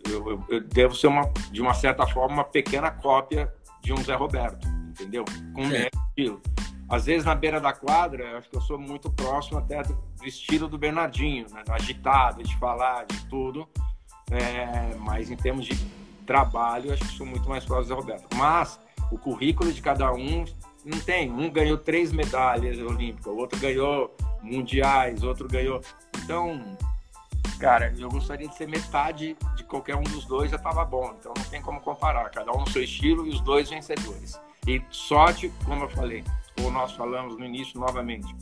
eu, 0.08 0.30
eu, 0.30 0.44
eu, 0.48 0.60
devo 0.60 0.94
ser, 0.94 1.06
uma, 1.06 1.22
de 1.50 1.60
uma 1.60 1.72
certa 1.72 2.06
forma, 2.06 2.34
uma 2.34 2.44
pequena 2.44 2.90
cópia 2.90 3.52
de 3.82 3.92
um 3.92 3.96
Zé 3.96 4.14
Roberto, 4.14 4.68
entendeu? 4.88 5.24
Com 5.54 5.62
o 5.62 5.66
meu 5.66 5.88
estilo. 6.08 6.40
Às 6.88 7.06
vezes, 7.06 7.24
na 7.24 7.34
beira 7.34 7.60
da 7.60 7.72
quadra, 7.72 8.22
eu 8.24 8.38
acho 8.38 8.50
que 8.50 8.56
eu 8.56 8.60
sou 8.60 8.78
muito 8.78 9.10
próximo 9.10 9.58
até 9.58 9.82
do, 9.82 9.98
estilo 10.24 10.68
do 10.68 10.76
Bernardinho, 10.76 11.46
né? 11.52 11.62
agitado, 11.68 12.42
de 12.42 12.56
falar, 12.58 13.06
de 13.06 13.24
tudo 13.26 13.66
é, 14.30 14.94
mas 14.98 15.30
em 15.30 15.36
termos 15.36 15.66
de 15.66 15.76
trabalho, 16.26 16.92
acho 16.92 17.04
que 17.04 17.16
sou 17.16 17.26
muito 17.26 17.48
mais 17.48 17.64
próximo 17.64 17.94
do 17.94 18.00
Roberto. 18.00 18.36
Mas 18.36 18.78
o 19.10 19.18
currículo 19.18 19.72
de 19.72 19.80
cada 19.80 20.12
um 20.12 20.44
não 20.86 21.00
tem. 21.00 21.30
Um 21.30 21.50
ganhou 21.50 21.76
três 21.76 22.12
medalhas 22.12 22.78
olímpicas, 22.78 23.26
o 23.26 23.36
outro 23.36 23.58
ganhou 23.58 24.16
mundiais, 24.40 25.22
outro 25.24 25.48
ganhou. 25.48 25.80
Então, 26.22 26.62
cara, 27.58 27.92
eu 27.98 28.08
gostaria 28.08 28.48
de 28.48 28.54
ser 28.54 28.68
metade 28.68 29.36
de 29.56 29.64
qualquer 29.64 29.96
um 29.96 30.04
dos 30.04 30.24
dois, 30.24 30.50
já 30.50 30.56
estava 30.56 30.84
bom. 30.84 31.14
Então 31.18 31.34
não 31.36 31.44
tem 31.44 31.60
como 31.60 31.80
comparar. 31.80 32.30
Cada 32.30 32.52
um 32.52 32.60
no 32.60 32.70
seu 32.70 32.84
estilo 32.84 33.26
e 33.26 33.30
os 33.30 33.40
dois 33.40 33.68
vencedores. 33.68 34.40
E 34.66 34.80
sorte, 34.90 35.52
como 35.64 35.84
eu 35.84 35.88
falei, 35.90 36.24
ou 36.62 36.70
nós 36.70 36.92
falamos 36.92 37.36
no 37.36 37.44
início 37.44 37.78
novamente, 37.78 38.34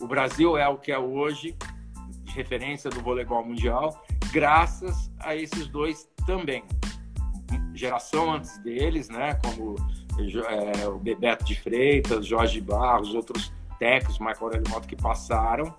o 0.00 0.06
Brasil 0.06 0.56
é 0.56 0.68
o 0.68 0.78
que 0.78 0.92
é 0.92 0.98
hoje, 0.98 1.56
de 2.22 2.32
referência 2.32 2.90
do 2.90 3.00
voleibol 3.00 3.44
mundial, 3.44 4.04
graças 4.32 5.10
a 5.18 5.34
esses 5.34 5.66
dois 5.66 6.08
também. 6.26 6.64
Geração 7.74 8.32
antes 8.32 8.58
deles, 8.58 9.08
né, 9.08 9.34
como 9.44 9.76
é, 10.48 10.88
o 10.88 10.98
Bebeto 10.98 11.44
de 11.44 11.54
Freitas, 11.54 12.26
Jorge 12.26 12.60
Barros, 12.60 13.14
outros 13.14 13.52
técnicos, 13.78 14.18
Michael 14.18 14.38
Aurélio 14.40 14.70
Moto, 14.70 14.86
que 14.86 14.96
passaram 14.96 15.74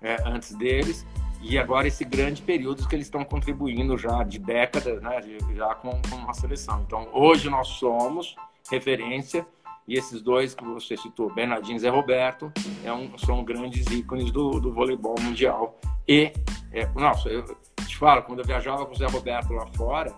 é, 0.00 0.16
antes 0.24 0.54
deles, 0.54 1.06
e 1.42 1.58
agora 1.58 1.86
esse 1.86 2.04
grande 2.04 2.40
período 2.40 2.86
que 2.88 2.94
eles 2.94 3.06
estão 3.06 3.24
contribuindo 3.24 3.98
já 3.98 4.22
de 4.22 4.38
décadas, 4.38 5.02
né, 5.02 5.20
já 5.54 5.74
com, 5.74 5.90
com 6.08 6.30
a 6.30 6.32
seleção. 6.32 6.82
Então, 6.86 7.08
hoje 7.12 7.50
nós 7.50 7.68
somos 7.68 8.34
referência 8.70 9.46
e 9.86 9.98
esses 9.98 10.22
dois 10.22 10.54
que 10.54 10.64
você 10.64 10.96
citou, 10.96 11.32
Bernardinho 11.34 11.76
e 11.76 11.80
Zé 11.80 11.90
Roberto, 11.90 12.50
é 12.82 12.92
um, 12.92 13.16
são 13.18 13.44
grandes 13.44 13.86
ícones 13.88 14.30
do, 14.30 14.58
do 14.58 14.72
voleibol 14.72 15.14
mundial. 15.20 15.78
E, 16.08 16.32
é, 16.72 16.86
nossa, 16.94 17.28
eu 17.28 17.44
te 17.86 17.96
falo, 17.96 18.22
quando 18.22 18.38
eu 18.38 18.46
viajava 18.46 18.86
com 18.86 18.92
o 18.92 18.96
Zé 18.96 19.06
Roberto 19.06 19.52
lá 19.52 19.66
fora, 19.76 20.14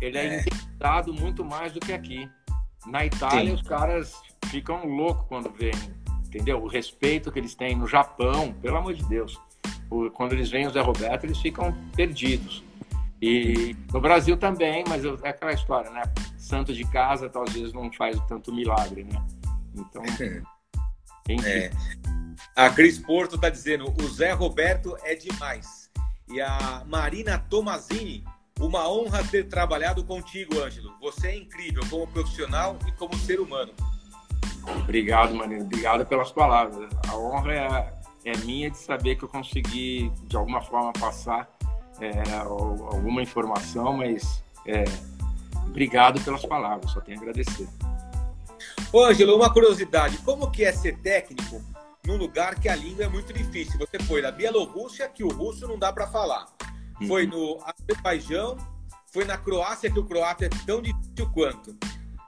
ele 0.00 0.18
é, 0.18 0.40
é. 0.40 1.02
muito 1.20 1.44
mais 1.44 1.72
do 1.72 1.80
que 1.80 1.92
aqui. 1.92 2.28
Na 2.86 3.04
Itália, 3.04 3.50
Sim. 3.50 3.54
os 3.54 3.62
caras 3.62 4.14
ficam 4.46 4.86
loucos 4.86 5.26
quando 5.28 5.50
vêm, 5.50 5.72
entendeu? 6.26 6.62
O 6.62 6.68
respeito 6.68 7.32
que 7.32 7.38
eles 7.38 7.54
têm 7.54 7.76
no 7.76 7.86
Japão, 7.86 8.52
pelo 8.54 8.76
amor 8.76 8.94
de 8.94 9.04
Deus. 9.04 9.40
Quando 10.14 10.32
eles 10.32 10.50
veem 10.50 10.66
o 10.66 10.70
Zé 10.70 10.80
Roberto, 10.80 11.24
eles 11.24 11.38
ficam 11.38 11.72
perdidos. 11.94 12.64
E 13.20 13.74
no 13.92 14.00
Brasil 14.00 14.36
também, 14.36 14.84
mas 14.88 15.04
é 15.04 15.28
aquela 15.28 15.52
história, 15.52 15.90
né? 15.90 16.02
Santo 16.36 16.72
de 16.74 16.84
casa 16.90 17.28
talvez 17.28 17.72
não 17.72 17.90
faz 17.92 18.20
tanto 18.28 18.52
milagre, 18.52 19.04
né? 19.04 19.24
Então. 19.74 20.02
É. 21.44 21.72
A 22.54 22.70
Cris 22.70 23.00
Porto 23.00 23.34
está 23.34 23.50
dizendo: 23.50 23.92
o 24.00 24.08
Zé 24.08 24.30
Roberto 24.30 24.96
é 25.02 25.16
demais. 25.16 25.90
E 26.28 26.40
a 26.40 26.84
Marina 26.86 27.36
Tomazini, 27.36 28.24
uma 28.60 28.88
honra 28.88 29.22
ter 29.24 29.44
trabalhado 29.48 30.04
contigo, 30.04 30.60
Ângelo. 30.60 30.92
Você 31.00 31.28
é 31.28 31.36
incrível 31.36 31.82
como 31.90 32.06
profissional 32.06 32.78
e 32.86 32.92
como 32.92 33.16
ser 33.16 33.40
humano. 33.40 33.72
Obrigado, 34.80 35.34
Marina. 35.34 35.62
Obrigado 35.62 36.04
pelas 36.06 36.32
palavras. 36.32 36.90
A 37.08 37.16
honra 37.16 37.52
é, 37.52 38.30
é 38.30 38.36
minha 38.38 38.70
de 38.70 38.78
saber 38.78 39.16
que 39.16 39.24
eu 39.24 39.28
consegui, 39.28 40.10
de 40.24 40.36
alguma 40.36 40.60
forma, 40.60 40.92
passar 40.92 41.48
é, 42.00 42.12
alguma 42.38 43.22
informação, 43.22 43.94
mas 43.94 44.42
é, 44.66 44.84
obrigado 45.66 46.20
pelas 46.22 46.44
palavras, 46.44 46.90
só 46.90 47.00
tenho 47.00 47.18
a 47.18 47.22
agradecer. 47.22 47.68
Ângelo, 48.94 49.36
uma 49.36 49.52
curiosidade, 49.52 50.18
como 50.18 50.50
que 50.50 50.64
é 50.64 50.72
ser 50.72 50.98
técnico 50.98 51.62
num 52.04 52.16
lugar 52.16 52.58
que 52.58 52.68
a 52.68 52.74
língua 52.74 53.04
é 53.04 53.08
muito 53.08 53.32
difícil? 53.32 53.78
Você 53.78 53.98
foi 54.04 54.22
na 54.22 54.30
Bielorrússia, 54.30 55.08
que 55.08 55.22
o 55.22 55.28
russo 55.28 55.66
não 55.68 55.78
dá 55.78 55.92
para 55.92 56.06
falar. 56.06 56.46
Foi 57.06 57.26
uhum. 57.26 57.56
no 57.56 57.64
Azerbaijão, 57.64 58.56
foi 59.12 59.24
na 59.24 59.36
Croácia, 59.36 59.90
que 59.90 59.98
o 59.98 60.04
croata 60.04 60.46
é 60.46 60.48
tão 60.66 60.80
difícil 60.80 61.30
quanto. 61.32 61.76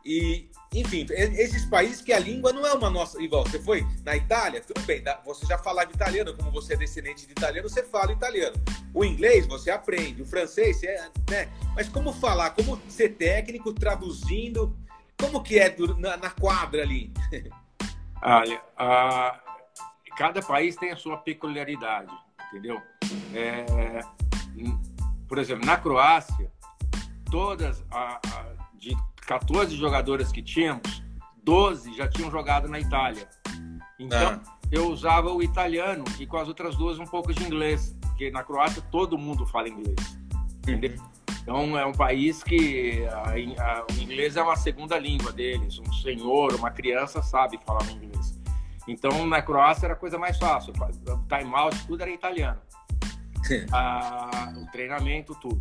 E, 0.04 0.48
enfim, 0.75 1.06
esses 1.10 1.66
países 1.66 2.00
que 2.00 2.12
a 2.12 2.18
língua 2.18 2.52
não 2.52 2.66
é 2.66 2.72
uma 2.72 2.88
nossa. 2.88 3.20
Igual, 3.22 3.44
você 3.44 3.58
foi 3.58 3.87
na 4.04 4.16
Itália, 4.16 4.62
tudo 4.62 4.80
bem, 4.87 5.02
você 5.25 5.44
já 5.44 5.58
falava 5.58 5.90
italiano, 5.92 6.34
como 6.34 6.50
você 6.50 6.75
é 6.75 6.76
descendente 6.76 7.26
de 7.26 7.32
italiano, 7.32 7.68
você 7.68 7.82
fala 7.82 8.12
italiano. 8.12 8.56
O 8.94 9.04
inglês 9.04 9.46
você 9.46 9.70
aprende, 9.70 10.22
o 10.22 10.26
francês, 10.26 10.78
você 10.78 10.87
é, 10.87 11.10
né? 11.30 11.48
Mas 11.75 11.88
como 11.88 12.12
falar, 12.12 12.50
como 12.50 12.80
ser 12.88 13.10
técnico, 13.10 13.72
traduzindo, 13.72 14.75
como 15.20 15.42
que 15.42 15.58
é 15.58 15.75
na, 15.98 16.16
na 16.16 16.30
quadra 16.30 16.82
ali? 16.82 17.12
Olha, 18.22 18.62
a, 18.76 19.40
cada 20.16 20.40
país 20.40 20.75
tem 20.75 20.90
a 20.90 20.96
sua 20.96 21.18
peculiaridade, 21.18 22.12
entendeu? 22.48 22.80
É, 23.34 24.00
por 25.28 25.38
exemplo, 25.38 25.67
na 25.67 25.76
Croácia, 25.76 26.50
todas 27.31 27.85
a, 27.90 28.21
a, 28.26 28.47
de 28.75 28.97
14 29.26 29.76
jogadoras 29.76 30.33
que 30.33 30.43
tínhamos, 30.43 31.02
12 31.43 31.95
já 31.97 32.09
tinham 32.09 32.31
jogado 32.31 32.69
na 32.69 32.81
Itália. 32.81 33.28
Então, 33.99 34.40
ah. 34.45 34.59
eu 34.71 34.90
usava 34.90 35.31
o 35.31 35.43
italiano 35.43 36.05
e 36.19 36.26
com 36.26 36.37
as 36.37 36.49
outras 36.49 36.76
duas 36.76 36.99
um 36.99 37.05
pouco 37.05 37.33
de 37.33 37.43
inglês, 37.45 37.97
porque 38.00 38.31
na 38.31 38.43
Croácia 38.43 38.83
todo 38.90 39.19
mundo 39.19 39.47
fala 39.47 39.69
inglês. 39.69 40.19
Entendeu? 40.62 40.97
Então, 41.43 41.78
é 41.78 41.87
um 41.87 41.93
país 41.93 42.43
que 42.43 43.07
a, 43.07 43.31
a, 43.62 43.87
o 43.90 44.02
inglês 44.02 44.37
é 44.37 44.43
uma 44.43 44.57
segunda 44.57 44.99
língua 44.99 45.33
deles. 45.33 45.78
Um 45.78 45.93
senhor, 45.95 46.55
uma 46.55 46.71
criança 46.71 47.23
sabe 47.23 47.59
falar 47.67 47.90
inglês. 47.90 48.38
Então, 48.87 49.26
na 49.26 49.40
Croácia 49.40 49.87
era 49.87 49.95
a 49.95 49.97
coisa 49.97 50.19
mais 50.19 50.38
fácil. 50.38 50.73
O 50.75 51.19
time-out, 51.26 51.87
tudo 51.87 52.02
era 52.02 52.11
italiano. 52.11 52.61
Ah, 53.73 54.52
o 54.57 54.71
treinamento, 54.71 55.35
tudo. 55.40 55.61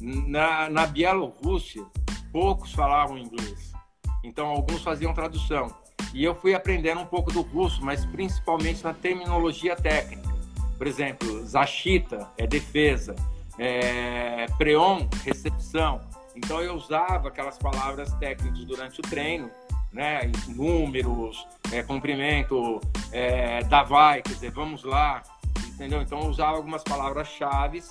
Na, 0.00 0.68
na 0.68 0.86
Bielorrússia, 0.86 1.84
poucos 2.32 2.72
falavam 2.72 3.18
inglês. 3.18 3.72
Então, 4.24 4.46
alguns 4.46 4.82
faziam 4.82 5.14
tradução. 5.14 5.74
E 6.14 6.22
eu 6.24 6.34
fui 6.34 6.54
aprendendo 6.54 7.00
um 7.00 7.06
pouco 7.06 7.32
do 7.32 7.40
russo, 7.40 7.84
mas 7.84 8.04
principalmente 8.04 8.84
na 8.84 8.92
terminologia 8.92 9.74
técnica. 9.74 10.30
Por 10.76 10.86
exemplo, 10.86 11.46
zachita 11.46 12.28
é 12.36 12.46
defesa, 12.46 13.14
é, 13.58 14.46
preon, 14.58 15.06
recepção. 15.24 16.00
Então, 16.34 16.60
eu 16.60 16.74
usava 16.74 17.28
aquelas 17.28 17.58
palavras 17.58 18.12
técnicas 18.14 18.64
durante 18.64 19.00
o 19.00 19.02
treino, 19.02 19.50
né? 19.92 20.30
números, 20.48 21.46
é, 21.70 21.82
comprimento, 21.82 22.80
é, 23.12 23.62
davai, 23.64 24.22
quer 24.22 24.32
dizer, 24.32 24.50
vamos 24.50 24.82
lá, 24.82 25.22
entendeu? 25.82 26.00
Então, 26.00 26.20
usava 26.28 26.56
algumas 26.56 26.84
palavras-chave 26.84 27.82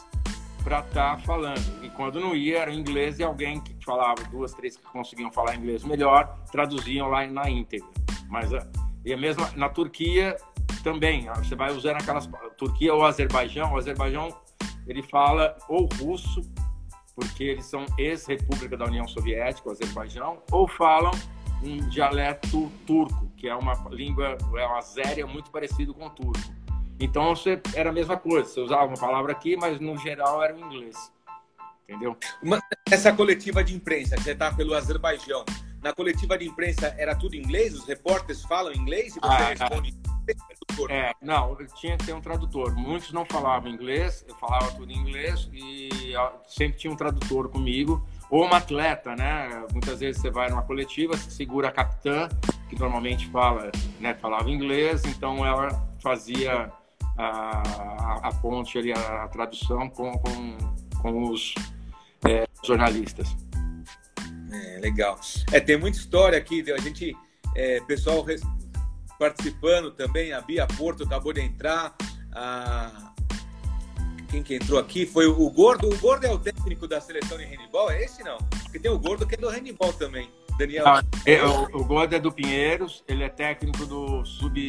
para 0.63 0.79
estar 0.79 1.17
tá 1.17 1.17
falando. 1.17 1.83
E 1.83 1.89
quando 1.89 2.19
não 2.19 2.33
ia, 2.33 2.59
era 2.59 2.73
inglês 2.73 3.19
e 3.19 3.23
alguém 3.23 3.59
que 3.59 3.75
falava, 3.83 4.23
duas, 4.29 4.53
três 4.53 4.77
que 4.77 4.83
conseguiam 4.83 5.31
falar 5.31 5.55
inglês 5.55 5.83
melhor, 5.83 6.39
traduziam 6.51 7.07
lá 7.09 7.25
na 7.27 7.49
íntegra. 7.49 7.89
Mas 8.29 8.53
ah, 8.53 8.65
e 9.03 9.13
a 9.13 9.17
mesma 9.17 9.51
na 9.55 9.67
Turquia 9.67 10.37
também, 10.83 11.27
ah, 11.27 11.33
você 11.33 11.55
vai 11.55 11.71
usando 11.73 11.97
aquelas 11.97 12.29
Turquia 12.57 12.93
ou 12.93 13.05
Azerbaijão, 13.05 13.73
o 13.73 13.77
Azerbaijão 13.77 14.29
ele 14.87 15.03
fala 15.03 15.57
ou 15.67 15.89
russo, 16.01 16.41
porque 17.13 17.43
eles 17.43 17.65
são 17.65 17.85
ex-república 17.97 18.77
da 18.77 18.85
União 18.85 19.07
Soviética, 19.07 19.67
o 19.67 19.71
Azerbaijão, 19.71 20.41
ou 20.49 20.67
falam 20.67 21.11
um 21.61 21.77
dialeto 21.89 22.71
turco, 22.87 23.29
que 23.37 23.47
é 23.47 23.55
uma 23.55 23.73
língua, 23.89 24.37
é 24.55 24.65
uma 24.65 24.77
azéria 24.77 25.27
muito 25.27 25.51
parecido 25.51 25.93
com 25.93 26.05
o 26.05 26.09
turco. 26.09 26.60
Então 27.01 27.35
você 27.35 27.59
era 27.73 27.89
a 27.89 27.93
mesma 27.93 28.15
coisa, 28.15 28.47
você 28.47 28.61
usava 28.61 28.85
uma 28.85 28.97
palavra 28.97 29.31
aqui, 29.31 29.57
mas 29.57 29.79
no 29.79 29.97
geral 29.97 30.43
era 30.43 30.55
o 30.55 30.59
inglês. 30.59 30.95
Entendeu? 31.83 32.15
Uma, 32.41 32.61
essa 32.89 33.11
coletiva 33.11 33.63
de 33.63 33.75
imprensa, 33.75 34.15
que 34.15 34.23
você 34.23 34.31
está 34.31 34.53
pelo 34.53 34.75
Azerbaijão, 34.75 35.43
na 35.81 35.91
coletiva 35.91 36.37
de 36.37 36.47
imprensa 36.47 36.95
era 36.97 37.15
tudo 37.15 37.35
inglês? 37.35 37.73
Os 37.73 37.85
repórteres 37.85 38.43
falam 38.43 38.71
inglês 38.73 39.15
e 39.15 39.19
você 39.19 39.27
ah, 39.27 39.49
responde 39.49 39.93
é, 40.89 41.13
não, 41.21 41.57
tinha 41.75 41.97
que 41.97 42.05
ter 42.05 42.13
um 42.13 42.21
tradutor. 42.21 42.73
Muitos 42.75 43.11
não 43.11 43.25
falavam 43.25 43.69
inglês, 43.69 44.23
eu 44.27 44.35
falava 44.35 44.71
tudo 44.71 44.91
em 44.91 44.95
inglês 44.95 45.49
e 45.51 46.13
sempre 46.47 46.77
tinha 46.77 46.93
um 46.93 46.95
tradutor 46.95 47.49
comigo. 47.49 48.05
Ou 48.29 48.45
uma 48.45 48.57
atleta, 48.57 49.15
né? 49.15 49.65
Muitas 49.73 49.99
vezes 49.99 50.21
você 50.21 50.29
vai 50.29 50.49
numa 50.49 50.61
coletiva, 50.61 51.17
você 51.17 51.29
segura 51.29 51.67
a 51.67 51.71
capitã, 51.71 52.29
que 52.69 52.79
normalmente 52.79 53.27
fala, 53.27 53.71
né, 53.99 54.13
falava 54.13 54.49
inglês, 54.49 55.03
então 55.03 55.45
ela 55.45 55.69
fazia 55.99 56.71
a, 57.21 58.19
a 58.23 58.33
ponte 58.33 58.77
ali, 58.77 58.91
a, 58.91 59.23
a 59.23 59.27
tradução 59.27 59.89
com, 59.89 60.11
com, 60.13 60.57
com 61.01 61.29
os 61.29 61.53
é, 62.27 62.47
jornalistas. 62.63 63.35
É, 64.51 64.79
legal. 64.79 65.19
É, 65.51 65.59
tem 65.59 65.77
muita 65.77 65.97
história 65.97 66.37
aqui, 66.37 66.63
a 66.71 66.77
gente, 66.79 67.15
é, 67.55 67.79
pessoal 67.81 68.25
participando 69.17 69.91
também, 69.91 70.33
a 70.33 70.41
Bia 70.41 70.65
Porto 70.65 71.03
acabou 71.03 71.31
de 71.31 71.41
entrar, 71.41 71.95
a... 72.33 73.13
quem 74.29 74.41
que 74.41 74.55
entrou 74.55 74.79
aqui 74.79 75.05
foi 75.05 75.27
o 75.27 75.49
Gordo, 75.49 75.87
o 75.87 75.97
Gordo 75.99 76.25
é 76.25 76.31
o 76.31 76.39
técnico 76.39 76.87
da 76.87 76.99
seleção 76.99 77.37
de 77.37 77.45
handball, 77.45 77.91
é 77.91 78.03
esse 78.03 78.23
não? 78.23 78.37
Porque 78.63 78.79
tem 78.79 78.89
o 78.89 78.97
Gordo 78.97 79.27
que 79.27 79.35
é 79.35 79.37
do 79.37 79.47
handball 79.47 79.93
também. 79.93 80.29
Daniel. 80.57 80.87
Ah, 80.87 81.03
é, 81.25 81.43
o, 81.43 81.63
o 81.77 81.85
Gordo 81.85 82.15
é 82.15 82.19
do 82.19 82.31
Pinheiros, 82.31 83.03
ele 83.07 83.23
é 83.23 83.29
técnico 83.29 83.85
do 83.85 84.25
sub 84.25 84.59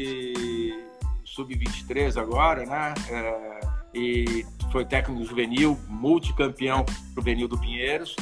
sub-23 1.35 2.21
agora, 2.21 2.67
né? 2.67 2.95
É, 3.11 3.61
e 3.95 4.47
foi 4.71 4.85
técnico 4.85 5.25
juvenil, 5.25 5.79
multicampeão 5.89 6.85
juvenil 7.15 7.49
do 7.49 7.59
Pinheiros, 7.59 8.17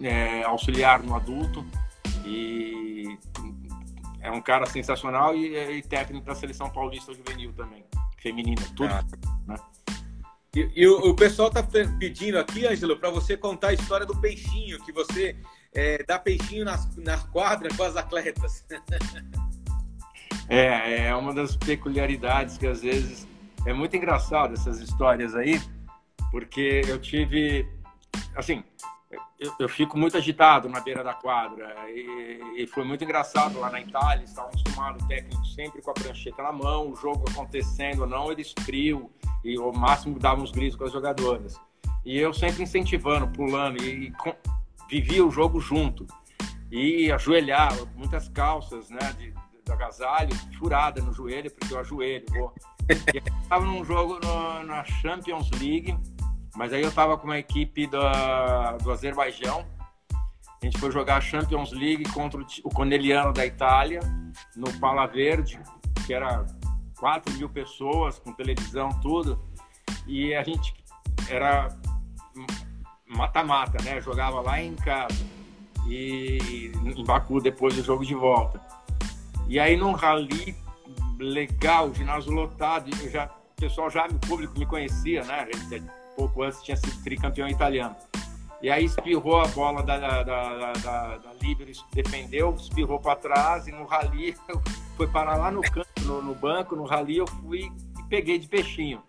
é, 0.00 0.42
auxiliar 0.42 1.02
no 1.02 1.14
adulto 1.14 1.64
e 2.24 3.18
é 4.20 4.30
um 4.30 4.40
cara 4.40 4.66
sensacional 4.66 5.34
e, 5.34 5.78
e, 5.78 5.82
técnico 5.82 6.26
da 6.26 6.34
seleção 6.34 6.68
paulista 6.70 7.12
juvenil 7.14 7.52
também, 7.52 7.84
feminina, 8.18 8.62
tudo. 8.76 8.92
Ah. 8.92 9.04
Né? 9.46 9.56
E, 10.54 10.70
e 10.74 10.86
o, 10.86 11.10
o, 11.10 11.14
pessoal 11.14 11.50
tá 11.50 11.62
pedindo 11.62 12.38
aqui, 12.38 12.66
Ângelo, 12.66 12.98
para 12.98 13.10
você 13.10 13.36
contar 13.36 13.68
a 13.68 13.74
história 13.74 14.06
do 14.06 14.20
peixinho, 14.20 14.82
que 14.84 14.92
você 14.92 15.36
é, 15.72 16.02
dá 16.04 16.18
peixinho 16.18 16.64
nas, 16.64 16.96
na 16.96 17.18
quadra 17.18 17.68
com 17.76 17.82
as 17.82 17.96
atletas. 17.96 18.64
É, 20.48 21.06
é 21.06 21.14
uma 21.14 21.34
das 21.34 21.56
peculiaridades 21.56 22.56
que 22.56 22.66
às 22.66 22.80
vezes 22.80 23.28
é 23.66 23.72
muito 23.72 23.96
engraçado 23.96 24.54
essas 24.54 24.80
histórias 24.80 25.34
aí, 25.34 25.60
porque 26.30 26.82
eu 26.88 26.98
tive, 26.98 27.68
assim, 28.34 28.64
eu, 29.38 29.52
eu 29.60 29.68
fico 29.68 29.96
muito 29.96 30.16
agitado 30.16 30.68
na 30.68 30.80
beira 30.80 31.04
da 31.04 31.14
quadra 31.14 31.74
e, 31.90 32.62
e, 32.62 32.66
foi 32.66 32.84
muito 32.84 33.04
engraçado 33.04 33.58
lá 33.58 33.70
na 33.70 33.80
Itália, 33.80 34.24
estavam 34.24 34.50
acostumados 34.50 35.02
o 35.02 35.08
técnico 35.08 35.46
sempre 35.46 35.80
com 35.80 35.90
a 35.90 35.94
prancheta 35.94 36.42
na 36.42 36.52
mão, 36.52 36.90
o 36.90 36.96
jogo 36.96 37.24
acontecendo 37.30 38.00
ou 38.00 38.06
não, 38.06 38.32
eles 38.32 38.52
friam 38.60 39.08
e 39.44 39.58
o 39.58 39.72
máximo 39.72 40.18
davam 40.18 40.44
uns 40.44 40.50
gritos 40.50 40.76
com 40.76 40.84
as 40.84 40.92
jogadoras. 40.92 41.60
E 42.04 42.18
eu 42.18 42.32
sempre 42.34 42.62
incentivando, 42.62 43.28
pulando 43.28 43.82
e, 43.82 44.06
e 44.06 44.10
com, 44.12 44.34
vivia 44.88 45.24
o 45.24 45.30
jogo 45.30 45.60
junto 45.60 46.06
e 46.70 47.10
ajoelhava, 47.12 47.86
muitas 47.94 48.28
calças, 48.28 48.90
né, 48.90 49.14
de, 49.18 49.32
do 49.68 49.72
agasalho, 49.74 50.34
furada 50.58 51.00
no 51.00 51.12
joelho, 51.12 51.50
porque 51.50 51.72
eu 51.72 51.78
ajoelho. 51.78 52.24
Vou. 52.30 52.52
E 52.90 53.18
estava 53.42 53.64
num 53.64 53.84
jogo 53.84 54.18
no, 54.24 54.64
na 54.64 54.84
Champions 54.84 55.50
League, 55.52 55.96
mas 56.56 56.72
aí 56.72 56.82
eu 56.82 56.88
estava 56.88 57.16
com 57.16 57.24
uma 57.26 57.38
equipe 57.38 57.86
da, 57.86 58.72
do 58.78 58.90
Azerbaijão. 58.90 59.64
A 60.60 60.64
gente 60.64 60.78
foi 60.78 60.90
jogar 60.90 61.18
a 61.18 61.20
Champions 61.20 61.70
League 61.72 62.04
contra 62.12 62.40
o, 62.40 62.46
o 62.64 62.70
Corneliano 62.70 63.32
da 63.32 63.46
Itália, 63.46 64.00
no 64.56 64.72
Pala 64.80 65.06
Verde, 65.06 65.60
que 66.04 66.12
era 66.12 66.44
4 66.98 67.32
mil 67.34 67.48
pessoas, 67.48 68.18
com 68.18 68.32
televisão, 68.32 68.88
tudo. 69.00 69.40
E 70.06 70.34
a 70.34 70.42
gente 70.42 70.74
era 71.28 71.68
mata-mata, 73.06 73.82
né? 73.84 74.00
Jogava 74.00 74.40
lá 74.40 74.60
em 74.60 74.74
casa 74.74 75.24
e 75.86 76.72
em 76.84 77.04
Baku 77.04 77.40
depois 77.40 77.74
do 77.74 77.82
jogo 77.82 78.04
de 78.04 78.14
volta. 78.14 78.60
E 79.48 79.58
aí 79.58 79.76
num 79.76 79.92
rally 79.92 80.54
legal, 81.18 81.92
ginásio 81.94 82.32
lotado, 82.32 82.90
já, 83.10 83.26
o 83.26 83.60
pessoal 83.60 83.90
já, 83.90 84.06
o 84.06 84.18
público 84.18 84.58
me 84.58 84.66
conhecia, 84.66 85.24
né? 85.24 85.48
Pouco 86.14 86.42
antes 86.42 86.62
tinha 86.62 86.76
sido 86.76 87.02
tricampeão 87.02 87.48
italiano. 87.48 87.96
E 88.60 88.70
aí 88.70 88.84
espirrou 88.84 89.40
a 89.40 89.46
bola 89.48 89.82
da, 89.82 89.96
da, 89.98 90.22
da, 90.22 90.72
da, 90.72 91.16
da 91.16 91.32
defendeu, 91.92 92.54
espirrou 92.56 92.98
para 92.98 93.16
trás 93.16 93.68
e 93.68 93.72
no 93.72 93.86
rally 93.86 94.36
foi 94.96 95.06
parar 95.06 95.36
lá 95.36 95.50
no 95.50 95.62
canto, 95.62 95.88
no, 96.02 96.20
no, 96.20 96.34
banco, 96.34 96.74
no 96.74 96.84
rally 96.84 97.18
eu 97.18 97.26
fui 97.26 97.72
peguei 98.08 98.38
de 98.38 98.48
peixinho. 98.48 99.02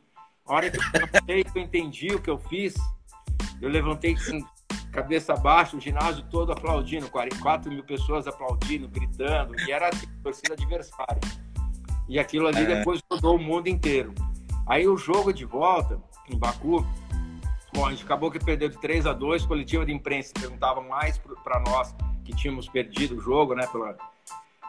A 0.45 0.53
hora 0.53 0.69
que 0.69 0.77
eu, 0.77 1.37
eu 1.55 1.61
entendi 1.61 2.13
o 2.13 2.21
que 2.21 2.29
eu 2.29 2.37
fiz, 2.37 2.75
eu 3.61 3.69
levantei 3.69 4.15
cabeça 4.91 5.35
baixa, 5.35 5.77
o 5.77 5.79
ginásio 5.79 6.23
todo 6.29 6.51
aplaudindo, 6.51 7.09
44 7.09 7.71
mil 7.71 7.83
pessoas 7.83 8.27
aplaudindo, 8.27 8.87
gritando, 8.87 9.55
e 9.61 9.71
era 9.71 9.87
a 9.87 9.91
torcida 10.23 10.53
adversária. 10.53 11.21
E 12.07 12.17
aquilo 12.17 12.47
ali 12.47 12.61
é. 12.61 12.77
depois 12.77 13.01
rodou 13.11 13.35
o 13.35 13.39
mundo 13.39 13.67
inteiro. 13.67 14.13
Aí 14.67 14.87
o 14.87 14.97
jogo 14.97 15.31
de 15.31 15.45
volta, 15.45 15.99
em 16.29 16.37
Baku, 16.37 16.85
bom, 17.73 17.85
a 17.85 17.91
gente 17.91 18.03
acabou 18.03 18.31
que 18.31 18.39
perdeu 18.39 18.69
de 18.69 18.77
3 18.79 19.05
a 19.05 19.13
2 19.13 19.45
coletiva 19.45 19.85
de 19.85 19.93
imprensa 19.93 20.33
perguntava 20.39 20.81
mais 20.81 21.19
para 21.43 21.59
nós 21.59 21.95
que 22.23 22.35
tínhamos 22.35 22.67
perdido 22.67 23.17
o 23.17 23.21
jogo, 23.21 23.55
né, 23.55 23.65
pela, 23.67 23.95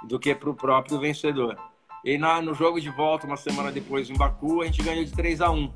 do 0.06 0.18
que 0.18 0.34
para 0.34 0.50
o 0.50 0.54
próprio 0.54 0.98
vencedor. 0.98 1.56
E 2.04 2.16
na, 2.16 2.40
no 2.40 2.54
jogo 2.54 2.80
de 2.80 2.88
volta, 2.88 3.26
uma 3.26 3.36
semana 3.36 3.70
depois, 3.70 4.08
em 4.08 4.16
Baku, 4.16 4.62
a 4.62 4.66
gente 4.66 4.82
ganhou 4.82 5.04
de 5.04 5.12
3 5.12 5.40
a 5.42 5.50
1 5.50 5.72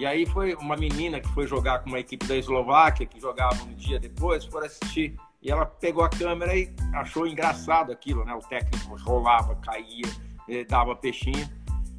E 0.00 0.06
aí 0.06 0.24
foi 0.24 0.54
uma 0.54 0.78
menina 0.78 1.20
que 1.20 1.28
foi 1.28 1.46
jogar 1.46 1.80
com 1.80 1.90
uma 1.90 2.00
equipe 2.00 2.26
da 2.26 2.34
Eslováquia, 2.34 3.04
que 3.04 3.20
jogava 3.20 3.62
um 3.64 3.74
dia 3.74 4.00
depois, 4.00 4.46
foi 4.46 4.64
assistir. 4.64 5.14
E 5.42 5.50
ela 5.50 5.66
pegou 5.66 6.02
a 6.02 6.08
câmera 6.08 6.56
e 6.56 6.74
achou 6.94 7.26
engraçado 7.26 7.92
aquilo, 7.92 8.24
né? 8.24 8.32
O 8.32 8.38
técnico 8.38 8.96
rolava, 9.02 9.54
caía, 9.56 10.06
eh, 10.48 10.64
dava 10.64 10.96
peixinho. 10.96 11.46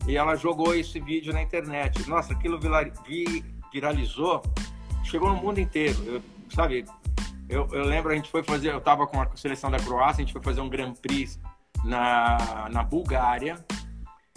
E 0.08 0.18
ela 0.18 0.36
jogou 0.36 0.74
esse 0.74 1.00
vídeo 1.00 1.32
na 1.32 1.44
internet. 1.44 2.10
Nossa, 2.10 2.34
aquilo 2.34 2.60
viralizou, 3.72 4.42
chegou 5.04 5.30
no 5.30 5.36
mundo 5.36 5.60
inteiro. 5.60 6.04
Eu, 6.04 6.24
sabe, 6.50 6.84
eu, 7.48 7.68
eu 7.72 7.86
lembro, 7.86 8.12
a 8.12 8.16
gente 8.16 8.32
foi 8.32 8.42
fazer, 8.42 8.72
eu 8.72 8.80
estava 8.80 9.06
com 9.06 9.22
a 9.22 9.30
seleção 9.36 9.70
da 9.70 9.78
Croácia, 9.78 10.24
a 10.24 10.26
gente 10.26 10.34
foi 10.34 10.42
fazer 10.42 10.62
um 10.62 10.70
Grand 10.70 10.94
Prix 10.94 11.40
na, 11.86 12.68
na 12.72 12.82
Bulgária. 12.82 13.64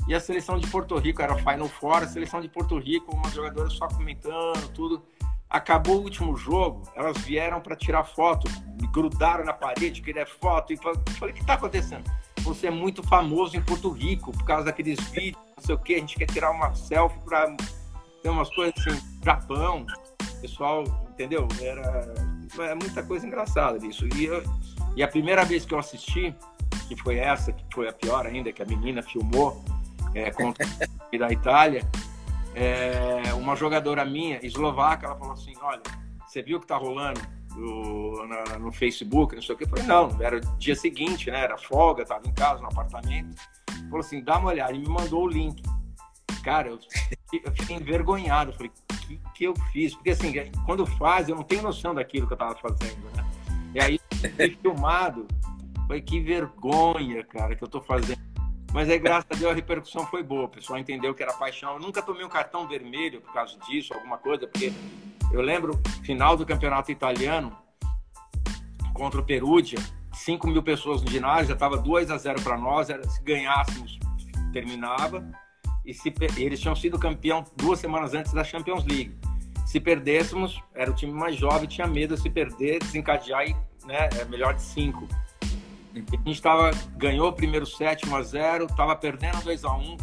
E 0.07 0.15
a 0.15 0.21
seleção 0.21 0.59
de 0.59 0.67
Porto 0.67 0.97
Rico 0.99 1.23
era 1.23 1.35
Final 1.37 1.69
Four, 1.69 2.03
a 2.03 2.07
seleção 2.07 2.41
de 2.41 2.49
Porto 2.49 2.79
Rico, 2.79 3.15
umas 3.15 3.33
jogadoras 3.33 3.73
só 3.73 3.89
comentando, 3.89 4.69
tudo. 4.75 5.03
Acabou 5.49 5.99
o 5.99 6.03
último 6.03 6.37
jogo, 6.37 6.83
elas 6.95 7.17
vieram 7.19 7.61
para 7.61 7.77
tirar 7.77 8.05
foto, 8.05 8.51
me 8.81 8.87
grudaram 8.89 9.45
na 9.45 9.53
parede, 9.53 10.03
queria 10.03 10.27
foto. 10.27 10.73
E 10.73 10.77
falei: 10.77 11.33
o 11.33 11.35
que 11.35 11.41
está 11.41 11.55
acontecendo? 11.55 12.05
Você 12.41 12.67
é 12.67 12.71
muito 12.71 13.03
famoso 13.03 13.57
em 13.57 13.63
Porto 13.63 13.91
Rico 13.91 14.33
por 14.33 14.45
causa 14.45 14.67
daqueles 14.67 15.01
vídeos, 15.11 15.43
não 15.57 15.65
sei 15.65 15.75
o 15.75 15.79
que, 15.79 15.95
a 15.95 15.99
gente 15.99 16.17
quer 16.17 16.27
tirar 16.27 16.51
uma 16.51 16.75
selfie 16.75 17.19
para 17.25 17.57
ter 18.23 18.29
umas 18.29 18.55
coisas 18.55 18.75
assim, 18.79 19.01
Japão, 19.25 19.87
pessoal, 20.43 20.85
entendeu? 21.09 21.49
Era 21.61 22.13
é 22.59 22.75
muita 22.75 23.03
coisa 23.03 23.27
engraçada 23.27 23.79
disso. 23.79 24.07
E, 24.15 24.27
eu, 24.27 24.43
e 24.95 25.03
a 25.03 25.09
primeira 25.09 25.45
vez 25.45 25.65
que 25.65 25.73
eu 25.73 25.79
assisti, 25.79 26.35
que 26.89 26.97
foi 26.97 27.17
essa, 27.17 27.53
que 27.53 27.65
foi 27.73 27.89
a 27.89 27.93
pior 27.93 28.27
ainda, 28.27 28.53
que 28.53 28.63
a 28.63 28.67
menina 28.67 29.03
filmou 29.03 29.65
é, 30.15 30.31
contra 30.31 30.67
da 31.19 31.31
Itália, 31.31 31.87
é, 32.55 33.33
uma 33.35 33.57
jogadora 33.57 34.05
minha, 34.05 34.45
eslovaca, 34.45 35.07
ela 35.07 35.17
falou 35.17 35.35
assim, 35.35 35.55
olha, 35.61 35.83
você 36.27 36.43
viu 36.43 36.59
o 36.59 36.61
que 36.61 36.67
tá 36.67 36.77
rolando 36.77 37.21
no, 37.55 38.27
na, 38.27 38.59
no 38.59 38.73
Facebook, 38.73 39.35
não 39.35 39.43
sei 39.43 39.55
o 39.55 39.59
que? 39.59 39.65
Eu 39.65 39.69
falei, 39.69 39.85
não, 39.85 40.17
era 40.21 40.41
dia 40.59 40.75
seguinte, 40.75 41.31
né? 41.31 41.41
Era 41.41 41.57
folga, 41.57 42.05
tava 42.05 42.27
em 42.27 42.33
casa, 42.33 42.61
no 42.61 42.69
apartamento. 42.69 43.37
Falou 43.85 44.01
assim, 44.01 44.23
dá 44.23 44.39
uma 44.39 44.51
olhada, 44.51 44.73
e 44.73 44.79
me 44.79 44.89
mandou 44.89 45.25
o 45.25 45.29
link. 45.29 45.63
Cara, 46.43 46.69
eu, 46.69 46.79
eu 47.33 47.53
fiquei 47.53 47.77
envergonhado, 47.77 48.53
falei, 48.53 48.71
o 48.93 49.07
que, 49.07 49.21
que 49.35 49.45
eu 49.45 49.55
fiz? 49.73 49.95
Porque 49.95 50.11
assim, 50.11 50.33
quando 50.67 50.85
faz, 50.85 51.29
eu 51.29 51.37
não 51.37 51.43
tenho 51.43 51.63
noção 51.63 51.95
daquilo 51.95 52.27
que 52.27 52.33
eu 52.33 52.37
tava 52.37 52.55
fazendo, 52.57 53.05
né? 53.17 53.25
E 53.75 53.81
aí, 53.81 54.01
filmado, 54.63 55.27
Falei, 55.87 56.01
que 56.01 56.21
vergonha, 56.21 57.23
cara, 57.25 57.55
que 57.55 57.63
eu 57.63 57.69
tô 57.69 57.81
fazendo. 57.81 58.19
Mas 58.75 58.91
aí, 58.91 58.99
graças 58.99 59.27
a 59.31 59.35
Deus, 59.37 59.53
a 59.53 59.55
repercussão 59.55 60.05
foi 60.05 60.21
boa. 60.25 60.47
O 60.47 60.49
pessoal 60.49 60.81
entendeu 60.81 61.15
que 61.15 61.23
era 61.23 61.33
paixão. 61.33 61.75
Eu 61.75 61.79
nunca 61.79 62.03
tomei 62.03 62.25
um 62.25 62.29
cartão 62.29 62.67
vermelho 62.67 63.21
por 63.21 63.33
causa 63.33 63.57
disso, 63.69 63.95
alguma 63.95 64.19
coisa, 64.19 64.49
porque 64.49 64.73
eu 65.33 65.41
lembro, 65.41 65.81
final 66.03 66.37
do 66.37 66.45
campeonato 66.45 66.91
italiano, 66.91 67.57
contra 68.93 69.21
o 69.21 69.25
Perugia, 69.25 69.79
5 70.13 70.49
mil 70.49 70.61
pessoas 70.61 71.03
no 71.03 71.09
ginásio, 71.09 71.47
já 71.47 71.55
estava 71.55 71.77
2 71.77 72.11
a 72.11 72.19
0 72.19 72.43
para 72.43 72.59
nós. 72.59 72.91
Era, 72.91 73.09
se 73.09 73.23
ganhássemos, 73.23 73.97
terminava. 74.53 75.25
E 75.87 75.95
se, 75.95 76.13
eles 76.37 76.59
tinham 76.59 76.75
sido 76.75 76.99
campeão 76.99 77.45
duas 77.57 77.79
semanas 77.79 78.13
antes 78.13 78.33
da 78.33 78.43
Champions 78.43 78.85
League. 78.85 79.17
Se 79.65 79.79
perdêssemos, 79.79 80.61
era 80.75 80.91
o 80.91 80.95
time 80.95 81.13
mais 81.13 81.37
jovem, 81.37 81.69
tinha 81.69 81.87
medo 81.87 82.17
de 82.17 82.23
se 82.23 82.29
perder, 82.29 82.81
desencadear 82.81 83.49
e 83.49 83.55
né, 83.87 84.09
é 84.21 84.25
melhor 84.25 84.53
de 84.53 84.63
cinco. 84.63 85.07
A 85.95 86.17
gente 86.17 86.33
estava 86.33 86.73
ganhou 86.97 87.29
o 87.29 87.33
primeiro 87.33 87.65
set 87.65 88.09
1 88.09 88.17
a 88.17 88.23
0 88.23 88.65
estava 88.67 88.97
perdendo 88.97 89.43
2 89.45 89.65
a 89.65 89.73
1 89.73 89.97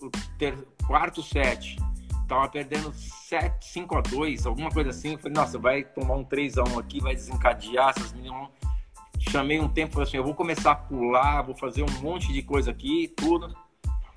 o 0.00 0.10
ter, 0.38 0.56
quarto 0.86 1.22
set, 1.22 1.76
estava 2.22 2.48
perdendo 2.48 2.92
7, 2.92 3.64
5 3.64 3.96
a 3.96 4.00
2 4.00 4.46
alguma 4.46 4.70
coisa 4.70 4.90
assim. 4.90 5.12
Eu 5.12 5.18
falei, 5.18 5.34
nossa, 5.34 5.58
vai 5.58 5.84
tomar 5.84 6.14
um 6.14 6.24
3 6.24 6.58
a 6.58 6.64
1 6.64 6.78
aqui, 6.78 7.00
vai 7.00 7.14
desencadear 7.14 7.90
essas 7.96 8.12
meninas. 8.12 8.48
Chamei 9.30 9.60
um 9.60 9.68
tempo, 9.68 9.94
falei 9.94 10.08
assim, 10.08 10.16
eu 10.16 10.24
vou 10.24 10.34
começar 10.34 10.72
a 10.72 10.76
pular, 10.76 11.42
vou 11.42 11.54
fazer 11.54 11.82
um 11.82 12.00
monte 12.02 12.32
de 12.32 12.42
coisa 12.42 12.70
aqui, 12.70 13.12
tudo. 13.16 13.54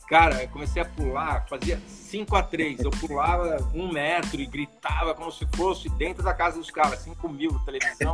Cara, 0.07 0.41
eu 0.41 0.49
comecei 0.49 0.81
a 0.81 0.85
pular, 0.85 1.45
fazia 1.49 1.81
5 1.85 2.33
a 2.35 2.41
3 2.41 2.79
Eu 2.79 2.91
pulava 2.91 3.57
um 3.73 3.91
metro 3.91 4.39
e 4.39 4.45
gritava 4.45 5.13
como 5.13 5.31
se 5.31 5.45
fosse 5.55 5.89
dentro 5.89 6.23
da 6.23 6.33
casa 6.33 6.57
dos 6.57 6.71
caras, 6.71 6.99
5 6.99 7.27
mil 7.27 7.59
televisão 7.65 8.13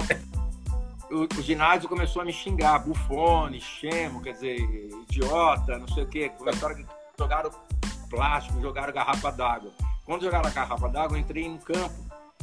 o, 1.14 1.28
o, 1.40 1.42
ginásio 1.42 1.88
começou 1.88 2.22
a 2.22 2.26
me 2.26 2.34
xingar, 2.34 2.80
bufone, 2.80 3.62
chemo, 3.62 4.22
quer 4.22 4.34
dizer, 4.34 4.58
idiota, 4.58 5.78
não 5.78 5.88
sei 5.88 6.04
o 6.04 6.08
quê. 6.08 6.30
Começaram 6.30 6.76
a 6.76 6.84
jogar 7.18 7.46
plástico, 8.10 8.60
jogaram 8.60 8.92
garrafa 8.92 9.32
d'água. 9.32 9.72
Quando 10.06 10.24
jogaram 10.24 10.50
a 10.50 10.52
garrafa 10.52 10.90
d'água, 10.90 11.18
eu 11.18 11.22
entrei 11.22 11.48
no 11.48 11.60
campo 11.60 11.94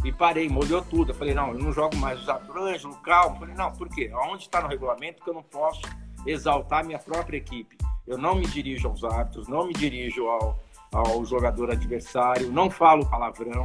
e 0.04 0.12
parei, 0.12 0.48
molhou 0.48 0.82
tudo. 0.82 1.10
Eu 1.10 1.16
falei, 1.16 1.34
não, 1.34 1.52
eu 1.52 1.58
não 1.58 1.72
jogo 1.72 1.96
mais 1.96 2.20
usar 2.20 2.40
Ângelo, 2.56 2.94
calma. 2.96 3.36
Eu 3.36 3.40
falei, 3.40 3.54
não, 3.54 3.72
por 3.72 3.88
quê? 3.88 4.10
Onde 4.30 4.44
está 4.44 4.60
no 4.60 4.68
regulamento 4.68 5.22
que 5.22 5.28
eu 5.28 5.34
não 5.34 5.42
posso 5.42 5.82
exaltar 6.24 6.84
minha 6.84 6.98
própria 6.98 7.36
equipe? 7.36 7.76
Eu 8.06 8.16
não 8.16 8.34
me 8.34 8.46
dirijo 8.46 8.88
aos 8.88 9.04
árbitros, 9.04 9.48
não 9.48 9.66
me 9.66 9.72
dirijo 9.72 10.26
ao, 10.26 10.58
ao 10.92 11.24
jogador 11.24 11.70
adversário, 11.70 12.50
não 12.50 12.70
falo 12.70 13.06
palavrão. 13.06 13.64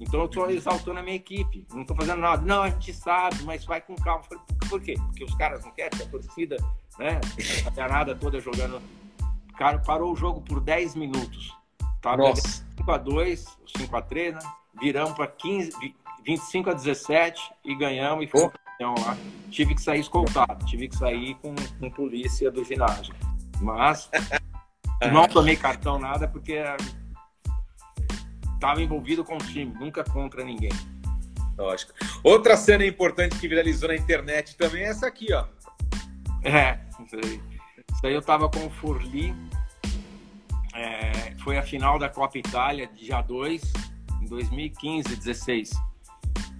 Então 0.00 0.20
eu 0.20 0.26
estou 0.26 0.50
exaltando 0.50 0.98
a 0.98 1.02
minha 1.02 1.16
equipe, 1.16 1.66
não 1.72 1.82
estou 1.82 1.96
fazendo 1.96 2.20
nada. 2.20 2.42
Não, 2.42 2.62
a 2.62 2.70
gente 2.70 2.92
sabe, 2.92 3.42
mas 3.44 3.64
vai 3.64 3.80
com 3.80 3.94
calma. 3.94 4.24
Falei, 4.24 4.42
por 4.68 4.80
quê? 4.80 4.94
Porque 5.06 5.24
os 5.24 5.34
caras 5.34 5.64
não 5.64 5.70
querem, 5.70 6.00
a 6.00 6.06
torcida, 6.08 6.56
né? 6.98 7.20
A 7.76 7.88
nada 7.88 8.14
toda 8.14 8.40
jogando. 8.40 8.80
Cara, 9.56 9.78
parou 9.78 10.12
o 10.12 10.16
jogo 10.16 10.40
por 10.40 10.60
10 10.60 10.96
minutos. 10.96 11.56
Tava 12.00 12.18
Nossa. 12.18 12.64
5 12.76 12.90
a 12.90 12.98
2 12.98 13.58
5 13.78 13.96
a 13.96 14.02
3 14.02 14.34
né? 14.34 14.40
Viramos 14.80 15.14
para 15.14 15.26
15, 15.28 15.72
25 16.24 16.70
a 16.70 16.74
17 16.74 17.40
e 17.64 17.74
ganhamos 17.76 18.24
e 18.24 18.28
fomos 18.28 18.52
campeão 18.52 18.94
lá. 19.06 19.16
Tive 19.50 19.74
que 19.74 19.80
sair 19.80 20.00
escoltado, 20.00 20.64
tive 20.66 20.88
que 20.88 20.96
sair 20.96 21.34
com, 21.36 21.54
com 21.78 21.90
polícia 21.90 22.50
do 22.50 22.64
ginásio. 22.64 23.14
Mas 23.60 24.10
não 25.12 25.28
tomei 25.28 25.56
cartão 25.56 25.98
nada 25.98 26.26
porque 26.26 26.60
estava 28.54 28.82
envolvido 28.82 29.24
com 29.24 29.34
o 29.34 29.38
time, 29.38 29.72
nunca 29.74 30.02
contra 30.04 30.44
ninguém. 30.44 30.72
Lógico. 31.56 31.92
Outra 32.22 32.56
cena 32.56 32.84
importante 32.84 33.38
que 33.38 33.46
viralizou 33.46 33.88
na 33.88 33.94
internet 33.94 34.56
também 34.56 34.82
é 34.82 34.88
essa 34.88 35.06
aqui, 35.06 35.32
ó. 35.32 35.46
É, 36.42 36.80
isso 37.04 37.16
aí. 37.16 37.40
Isso 37.92 38.06
aí 38.06 38.14
eu 38.14 38.22
tava 38.22 38.48
com 38.48 38.66
o 38.66 38.70
Furli. 38.70 39.34
É, 40.74 41.34
foi 41.42 41.56
a 41.56 41.62
final 41.62 41.98
da 41.98 42.08
Copa 42.08 42.36
Itália, 42.36 42.88
dia 42.88 43.22
2, 43.22 43.72
em 44.22 44.26
2015, 44.26 45.16
16. 45.16 45.70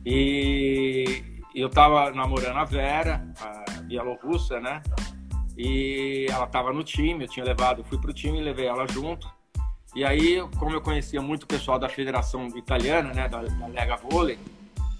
E 0.07 1.23
eu 1.55 1.69
tava 1.69 2.13
namorando 2.13 2.57
a 2.57 2.65
Vera, 2.65 3.27
a 3.41 3.81
bielorrussa, 3.83 4.61
né? 4.61 4.83
E 5.57 6.27
ela 6.31 6.47
tava 6.47 6.73
no 6.73 6.85
time, 6.85 7.25
eu 7.25 7.29
tinha 7.29 7.45
levado, 7.45 7.85
fui 7.85 7.99
pro 7.99 8.13
time 8.13 8.39
e 8.39 8.43
levei 8.43 8.67
ela 8.67 8.87
junto. 8.87 9.29
E 9.95 10.05
aí, 10.05 10.43
como 10.59 10.73
eu 10.73 10.81
conhecia 10.81 11.23
muito 11.23 11.45
o 11.45 11.47
pessoal 11.47 11.79
da 11.79 11.89
Federação 11.89 12.49
Italiana, 12.57 13.15
né, 13.15 13.29
da, 13.29 13.43
da 13.43 13.67
Lega 13.69 13.97
Vôlei, 13.97 14.39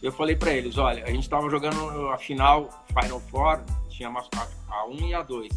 eu 0.01 0.13
falei 0.13 0.37
para 0.37 0.53
eles, 0.53 0.79
olha, 0.79 1.03
a 1.03 1.11
gente 1.11 1.25
estava 1.25 1.51
jogando 1.51 2.09
a 2.11 2.19
final 2.19 2.69
Final 2.89 3.21
Four, 3.21 3.61
tinha 3.89 4.09
a 4.09 4.87
1 4.87 4.95
e 5.09 5.15
a 5.15 5.23
2. 5.23 5.51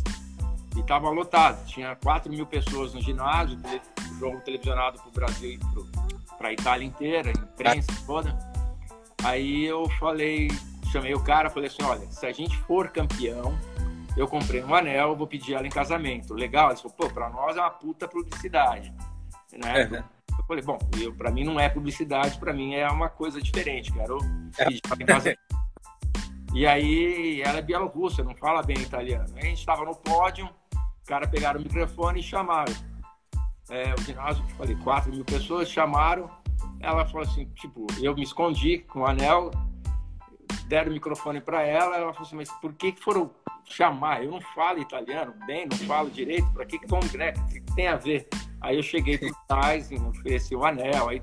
E 0.75 0.79
estava 0.79 1.09
lotado, 1.09 1.63
tinha 1.67 1.95
4 1.97 2.31
mil 2.31 2.47
pessoas 2.47 2.95
no 2.95 3.01
ginásio, 3.01 3.59
jogo 4.19 4.41
televisionado 4.41 4.97
para 4.99 5.07
o 5.07 5.11
Brasil 5.11 5.51
e 5.51 5.59
para 6.35 6.47
a 6.47 6.53
Itália 6.53 6.85
inteira, 6.85 7.29
imprensa 7.29 7.91
toda. 8.07 8.35
Aí 9.23 9.65
eu 9.65 9.87
falei, 9.99 10.47
chamei 10.91 11.13
o 11.13 11.19
cara, 11.19 11.51
falei 11.51 11.67
assim, 11.67 11.83
olha, 11.83 12.07
se 12.09 12.25
a 12.25 12.31
gente 12.31 12.57
for 12.59 12.89
campeão, 12.89 13.55
eu 14.15 14.27
comprei 14.27 14.63
um 14.63 14.73
anel, 14.73 15.15
vou 15.15 15.27
pedir 15.27 15.53
ela 15.53 15.67
em 15.67 15.71
casamento. 15.71 16.33
Legal? 16.33 16.71
Ele 16.71 16.77
falou, 16.77 16.97
pô, 16.97 17.09
para 17.09 17.29
nós 17.29 17.55
é 17.55 17.59
uma 17.59 17.69
puta 17.69 18.07
publicidade 18.07 18.91
né? 19.57 19.85
Uhum. 19.85 20.17
Eu 20.37 20.43
falei, 20.45 20.63
bom, 20.63 20.77
eu, 21.01 21.13
pra 21.13 21.31
mim 21.31 21.43
não 21.43 21.59
é 21.59 21.67
publicidade, 21.67 22.37
pra 22.39 22.53
mim 22.53 22.75
é 22.75 22.87
uma 22.89 23.09
coisa 23.09 23.41
diferente, 23.41 23.91
quero 23.91 24.17
é. 24.57 25.35
E 26.53 26.65
aí, 26.65 27.41
ela 27.41 27.57
é 27.57 27.61
bielorrussa, 27.61 28.23
não 28.23 28.35
fala 28.35 28.63
bem 28.63 28.77
italiano. 28.77 29.33
A 29.35 29.45
gente 29.45 29.59
estava 29.59 29.83
no 29.83 29.95
pódio, 29.95 30.49
o 30.75 31.07
cara 31.07 31.27
pegaram 31.27 31.59
o 31.59 31.63
microfone 31.63 32.19
e 32.19 32.23
chamaram. 32.23 32.73
é, 33.69 33.93
o 33.93 34.01
ginásio, 34.01 34.43
falei, 34.57 34.75
4 34.75 35.11
mil 35.11 35.25
pessoas, 35.25 35.69
chamaram, 35.69 36.29
ela 36.79 37.05
falou 37.05 37.23
assim, 37.23 37.45
tipo, 37.55 37.85
eu 38.01 38.15
me 38.15 38.23
escondi 38.23 38.79
com 38.79 39.01
o 39.01 39.05
anel, 39.05 39.51
deram 40.67 40.91
o 40.91 40.93
microfone 40.93 41.41
para 41.41 41.63
ela, 41.63 41.97
ela 41.97 42.13
falou 42.13 42.27
assim, 42.27 42.35
mas 42.35 42.51
por 42.61 42.73
que, 42.73 42.93
foram 42.93 43.31
chamar? 43.65 44.23
Eu 44.23 44.31
não 44.31 44.41
falo 44.41 44.79
italiano 44.79 45.33
bem, 45.45 45.67
não 45.69 45.77
falo 45.79 46.09
direito, 46.09 46.49
para 46.53 46.65
que, 46.65 46.79
que? 46.79 46.85
O 46.85 46.99
que, 46.99 47.59
que 47.59 47.75
tem 47.75 47.87
a 47.87 47.97
ver? 47.97 48.27
Aí 48.61 48.77
eu 48.77 48.83
cheguei 48.83 49.17
por 49.17 49.31
trás, 49.47 49.89
ofereci 49.91 50.55
o 50.55 50.65
anel, 50.65 51.09
aí 51.09 51.21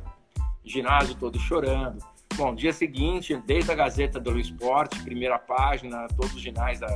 ginásio 0.64 1.14
todo 1.16 1.38
chorando. 1.38 1.98
Bom, 2.36 2.54
dia 2.54 2.72
seguinte, 2.72 3.36
desde 3.46 3.70
a 3.70 3.74
Gazeta 3.74 4.18
do 4.18 4.38
Esporte, 4.38 5.00
primeira 5.02 5.38
página, 5.38 6.08
todos 6.16 6.34
os 6.34 6.40
ginais, 6.40 6.80
da, 6.80 6.88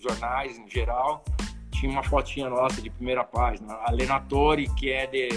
jornais 0.00 0.58
em 0.58 0.68
geral, 0.68 1.24
tinha 1.70 1.92
uma 1.92 2.02
fotinha 2.02 2.48
nossa 2.48 2.82
de 2.82 2.90
primeira 2.90 3.22
página. 3.22 3.74
A 3.74 3.92
Lenatori, 3.92 4.68
que 4.74 4.90
é 4.90 5.06
de 5.06 5.28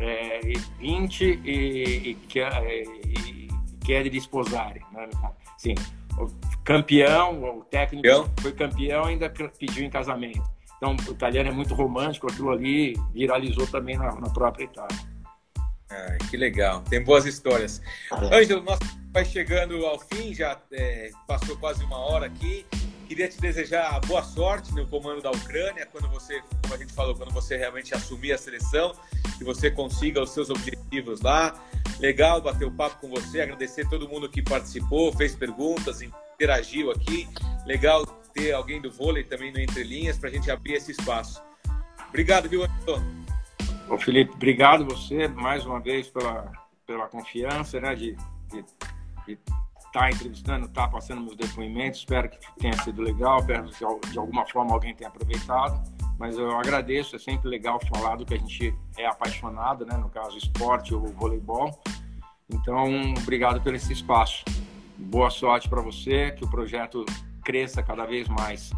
é, 0.00 0.40
20 0.78 1.22
e, 1.22 2.10
e, 2.10 2.14
que, 2.14 2.40
é, 2.40 2.82
e, 2.82 3.48
que 3.84 3.92
é 3.94 4.02
de 4.02 4.20
Sposari. 4.20 4.82
Né? 4.92 5.08
Sim, 5.56 5.74
o 6.18 6.28
campeão, 6.62 7.58
o 7.58 7.64
técnico 7.64 8.06
campeão. 8.06 8.30
foi 8.40 8.52
campeão 8.52 9.04
e 9.04 9.12
ainda 9.12 9.30
pediu 9.30 9.84
em 9.84 9.90
casamento. 9.90 10.53
Então, 10.84 10.96
o 11.08 11.12
italiano 11.12 11.48
é 11.48 11.52
muito 11.52 11.74
romântico, 11.74 12.30
aquilo 12.30 12.50
ali 12.50 12.94
viralizou 13.14 13.66
também 13.66 13.96
na, 13.96 14.14
na 14.20 14.28
própria 14.28 14.64
Itália. 14.64 14.98
Ah, 15.88 16.18
que 16.28 16.36
legal, 16.36 16.82
tem 16.82 17.02
boas 17.02 17.24
histórias. 17.24 17.80
É. 18.12 18.38
Ângelo, 18.38 18.62
nós 18.62 18.78
vai 19.10 19.24
chegando 19.24 19.86
ao 19.86 19.98
fim, 19.98 20.34
já 20.34 20.60
é, 20.70 21.10
passou 21.26 21.56
quase 21.56 21.82
uma 21.84 21.96
hora 21.96 22.26
aqui. 22.26 22.66
Queria 23.08 23.28
te 23.28 23.40
desejar 23.40 23.98
boa 24.00 24.22
sorte 24.22 24.74
no 24.74 24.86
comando 24.86 25.22
da 25.22 25.30
Ucrânia, 25.30 25.86
quando 25.86 26.06
você, 26.08 26.42
como 26.62 26.74
a 26.74 26.76
gente 26.76 26.92
falou, 26.92 27.14
quando 27.14 27.32
você 27.32 27.56
realmente 27.56 27.94
assumir 27.94 28.32
a 28.32 28.38
seleção, 28.38 28.92
que 29.38 29.44
você 29.44 29.70
consiga 29.70 30.22
os 30.22 30.30
seus 30.30 30.50
objetivos 30.50 31.22
lá. 31.22 31.54
Legal 31.98 32.42
bater 32.42 32.66
o 32.66 32.70
papo 32.70 33.00
com 33.00 33.08
você, 33.08 33.40
agradecer 33.40 33.88
todo 33.88 34.06
mundo 34.06 34.28
que 34.28 34.42
participou, 34.42 35.10
fez 35.14 35.34
perguntas, 35.34 36.02
interagiu 36.02 36.90
aqui. 36.90 37.26
Legal 37.64 38.04
ter 38.34 38.52
alguém 38.52 38.80
do 38.80 38.90
vôlei 38.90 39.22
também 39.22 39.52
no 39.52 39.60
Entre 39.60 39.84
Linhas 39.84 40.18
para 40.18 40.28
a 40.28 40.32
gente 40.32 40.50
abrir 40.50 40.74
esse 40.74 40.90
espaço. 40.90 41.42
Obrigado, 42.08 42.48
viu, 42.48 42.64
Antônio? 42.64 43.24
Ô, 43.88 43.96
Felipe, 43.96 44.32
obrigado 44.34 44.84
você 44.84 45.28
mais 45.28 45.64
uma 45.64 45.80
vez 45.80 46.08
pela, 46.08 46.50
pela 46.86 47.06
confiança, 47.06 47.80
né, 47.80 47.94
de, 47.94 48.16
estar 49.26 49.38
tá 49.92 50.10
entrevistando, 50.10 50.66
estar 50.66 50.82
tá 50.82 50.88
passando 50.88 51.22
meus 51.22 51.36
depoimentos. 51.36 52.00
Espero 52.00 52.28
que 52.28 52.38
tenha 52.58 52.76
sido 52.82 53.00
legal, 53.00 53.38
espero 53.40 54.00
que 54.00 54.10
de 54.10 54.18
alguma 54.18 54.44
forma 54.46 54.72
alguém 54.72 54.94
tenha 54.94 55.08
aproveitado. 55.08 55.82
Mas 56.18 56.36
eu 56.36 56.56
agradeço, 56.56 57.16
é 57.16 57.18
sempre 57.18 57.48
legal 57.48 57.80
falar 57.88 58.16
do 58.16 58.24
que 58.24 58.34
a 58.34 58.38
gente 58.38 58.74
é 58.96 59.06
apaixonado, 59.06 59.84
né? 59.84 59.96
no 59.96 60.08
caso, 60.08 60.36
esporte 60.36 60.94
ou 60.94 61.00
voleibol. 61.08 61.78
Então, 62.48 63.12
obrigado 63.18 63.60
por 63.60 63.74
esse 63.74 63.92
espaço. 63.92 64.44
Boa 64.96 65.30
sorte 65.30 65.68
para 65.68 65.80
você, 65.80 66.30
que 66.32 66.44
o 66.44 66.48
projeto 66.48 67.04
cresça 67.44 67.82
cada 67.82 68.04
vez 68.06 68.28
mais. 68.28 68.70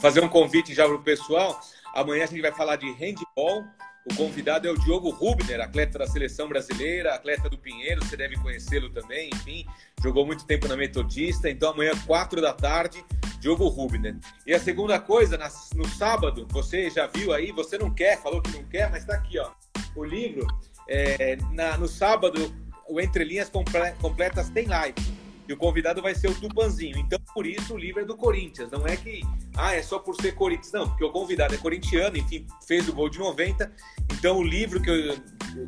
Fazer 0.00 0.22
um 0.24 0.28
convite 0.28 0.74
já 0.74 0.86
para 0.86 0.96
o 0.96 1.02
pessoal. 1.02 1.60
Amanhã 1.94 2.24
a 2.24 2.26
gente 2.26 2.40
vai 2.40 2.52
falar 2.52 2.76
de 2.76 2.90
handball 2.92 3.64
o 4.04 4.14
convidado 4.14 4.68
é 4.68 4.70
o 4.70 4.78
Diogo 4.78 5.08
Rubner, 5.08 5.62
atleta 5.62 5.98
da 5.98 6.06
seleção 6.06 6.46
brasileira, 6.46 7.14
atleta 7.14 7.48
do 7.48 7.56
Pinheiro, 7.56 8.04
você 8.04 8.18
deve 8.18 8.36
conhecê-lo 8.36 8.90
também, 8.90 9.30
enfim, 9.32 9.64
jogou 10.02 10.26
muito 10.26 10.44
tempo 10.44 10.68
na 10.68 10.76
Metodista. 10.76 11.48
Então 11.48 11.70
amanhã, 11.70 11.92
quatro 12.06 12.38
da 12.42 12.52
tarde, 12.52 13.02
Diogo 13.40 13.66
Rubner. 13.68 14.16
E 14.46 14.52
a 14.52 14.60
segunda 14.60 15.00
coisa, 15.00 15.38
no 15.74 15.88
sábado, 15.88 16.46
você 16.50 16.90
já 16.90 17.06
viu 17.06 17.32
aí, 17.32 17.50
você 17.50 17.78
não 17.78 17.90
quer, 17.90 18.20
falou 18.20 18.42
que 18.42 18.50
não 18.50 18.64
quer, 18.64 18.90
mas 18.90 19.04
está 19.04 19.14
aqui, 19.14 19.38
ó, 19.38 19.50
o 19.96 20.04
livro. 20.04 20.46
É, 20.86 21.38
na, 21.52 21.78
no 21.78 21.88
sábado, 21.88 22.54
o 22.86 23.00
Entre 23.00 23.24
Linhas 23.24 23.50
Completas 23.98 24.50
tem 24.50 24.66
live 24.66 25.23
e 25.48 25.52
o 25.52 25.56
convidado 25.56 26.00
vai 26.00 26.14
ser 26.14 26.28
o 26.28 26.34
Tupanzinho. 26.34 26.98
Então, 26.98 27.18
por 27.34 27.46
isso, 27.46 27.74
o 27.74 27.78
livro 27.78 28.00
é 28.00 28.04
do 28.04 28.16
Corinthians. 28.16 28.70
Não 28.70 28.86
é 28.86 28.96
que, 28.96 29.20
ah, 29.56 29.74
é 29.74 29.82
só 29.82 29.98
por 29.98 30.14
ser 30.16 30.32
Corinthians. 30.32 30.72
Não, 30.72 30.88
porque 30.88 31.04
o 31.04 31.10
convidado 31.10 31.54
é 31.54 31.58
corintiano, 31.58 32.16
enfim, 32.16 32.46
fez 32.66 32.88
o 32.88 32.92
gol 32.92 33.08
de 33.08 33.18
90. 33.18 33.70
Então, 34.12 34.38
o 34.38 34.42
livro 34.42 34.80
que 34.80 34.90
eu, 34.90 35.16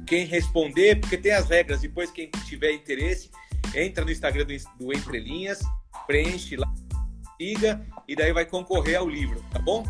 quem 0.07 0.25
responder, 0.25 1.01
porque 1.01 1.17
tem 1.17 1.33
as 1.33 1.49
regras, 1.49 1.81
depois 1.81 2.11
quem 2.11 2.31
tiver 2.47 2.73
interesse, 2.73 3.31
entra 3.75 4.05
no 4.05 4.11
Instagram 4.11 4.47
do, 4.79 4.93
Entre 4.93 5.21
Linhas, 5.21 5.61
preenche 6.07 6.57
lá, 6.57 6.73
siga, 7.37 7.85
e 8.09 8.17
daí 8.17 8.33
vai 8.33 8.47
concorrer 8.47 8.99
ao 8.99 9.09
livro, 9.09 9.43
tá 9.51 9.59
bom? 9.59 9.85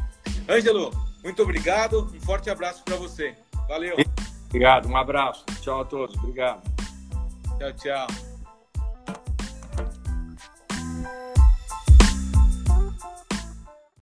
Ângelo, 0.49 0.90
muito 1.22 1.42
obrigado, 1.42 2.11
um 2.14 2.20
forte 2.20 2.51
abraço 2.51 2.83
para 2.85 2.96
você. 2.96 3.35
Valeu. 3.68 3.96
Obrigado, 4.49 4.88
um 4.88 4.96
abraço. 4.96 5.44
Tchau 5.61 5.81
a 5.81 5.85
todos, 5.85 6.16
obrigado. 6.16 6.62
Tchau, 7.59 7.72
tchau. 7.72 8.26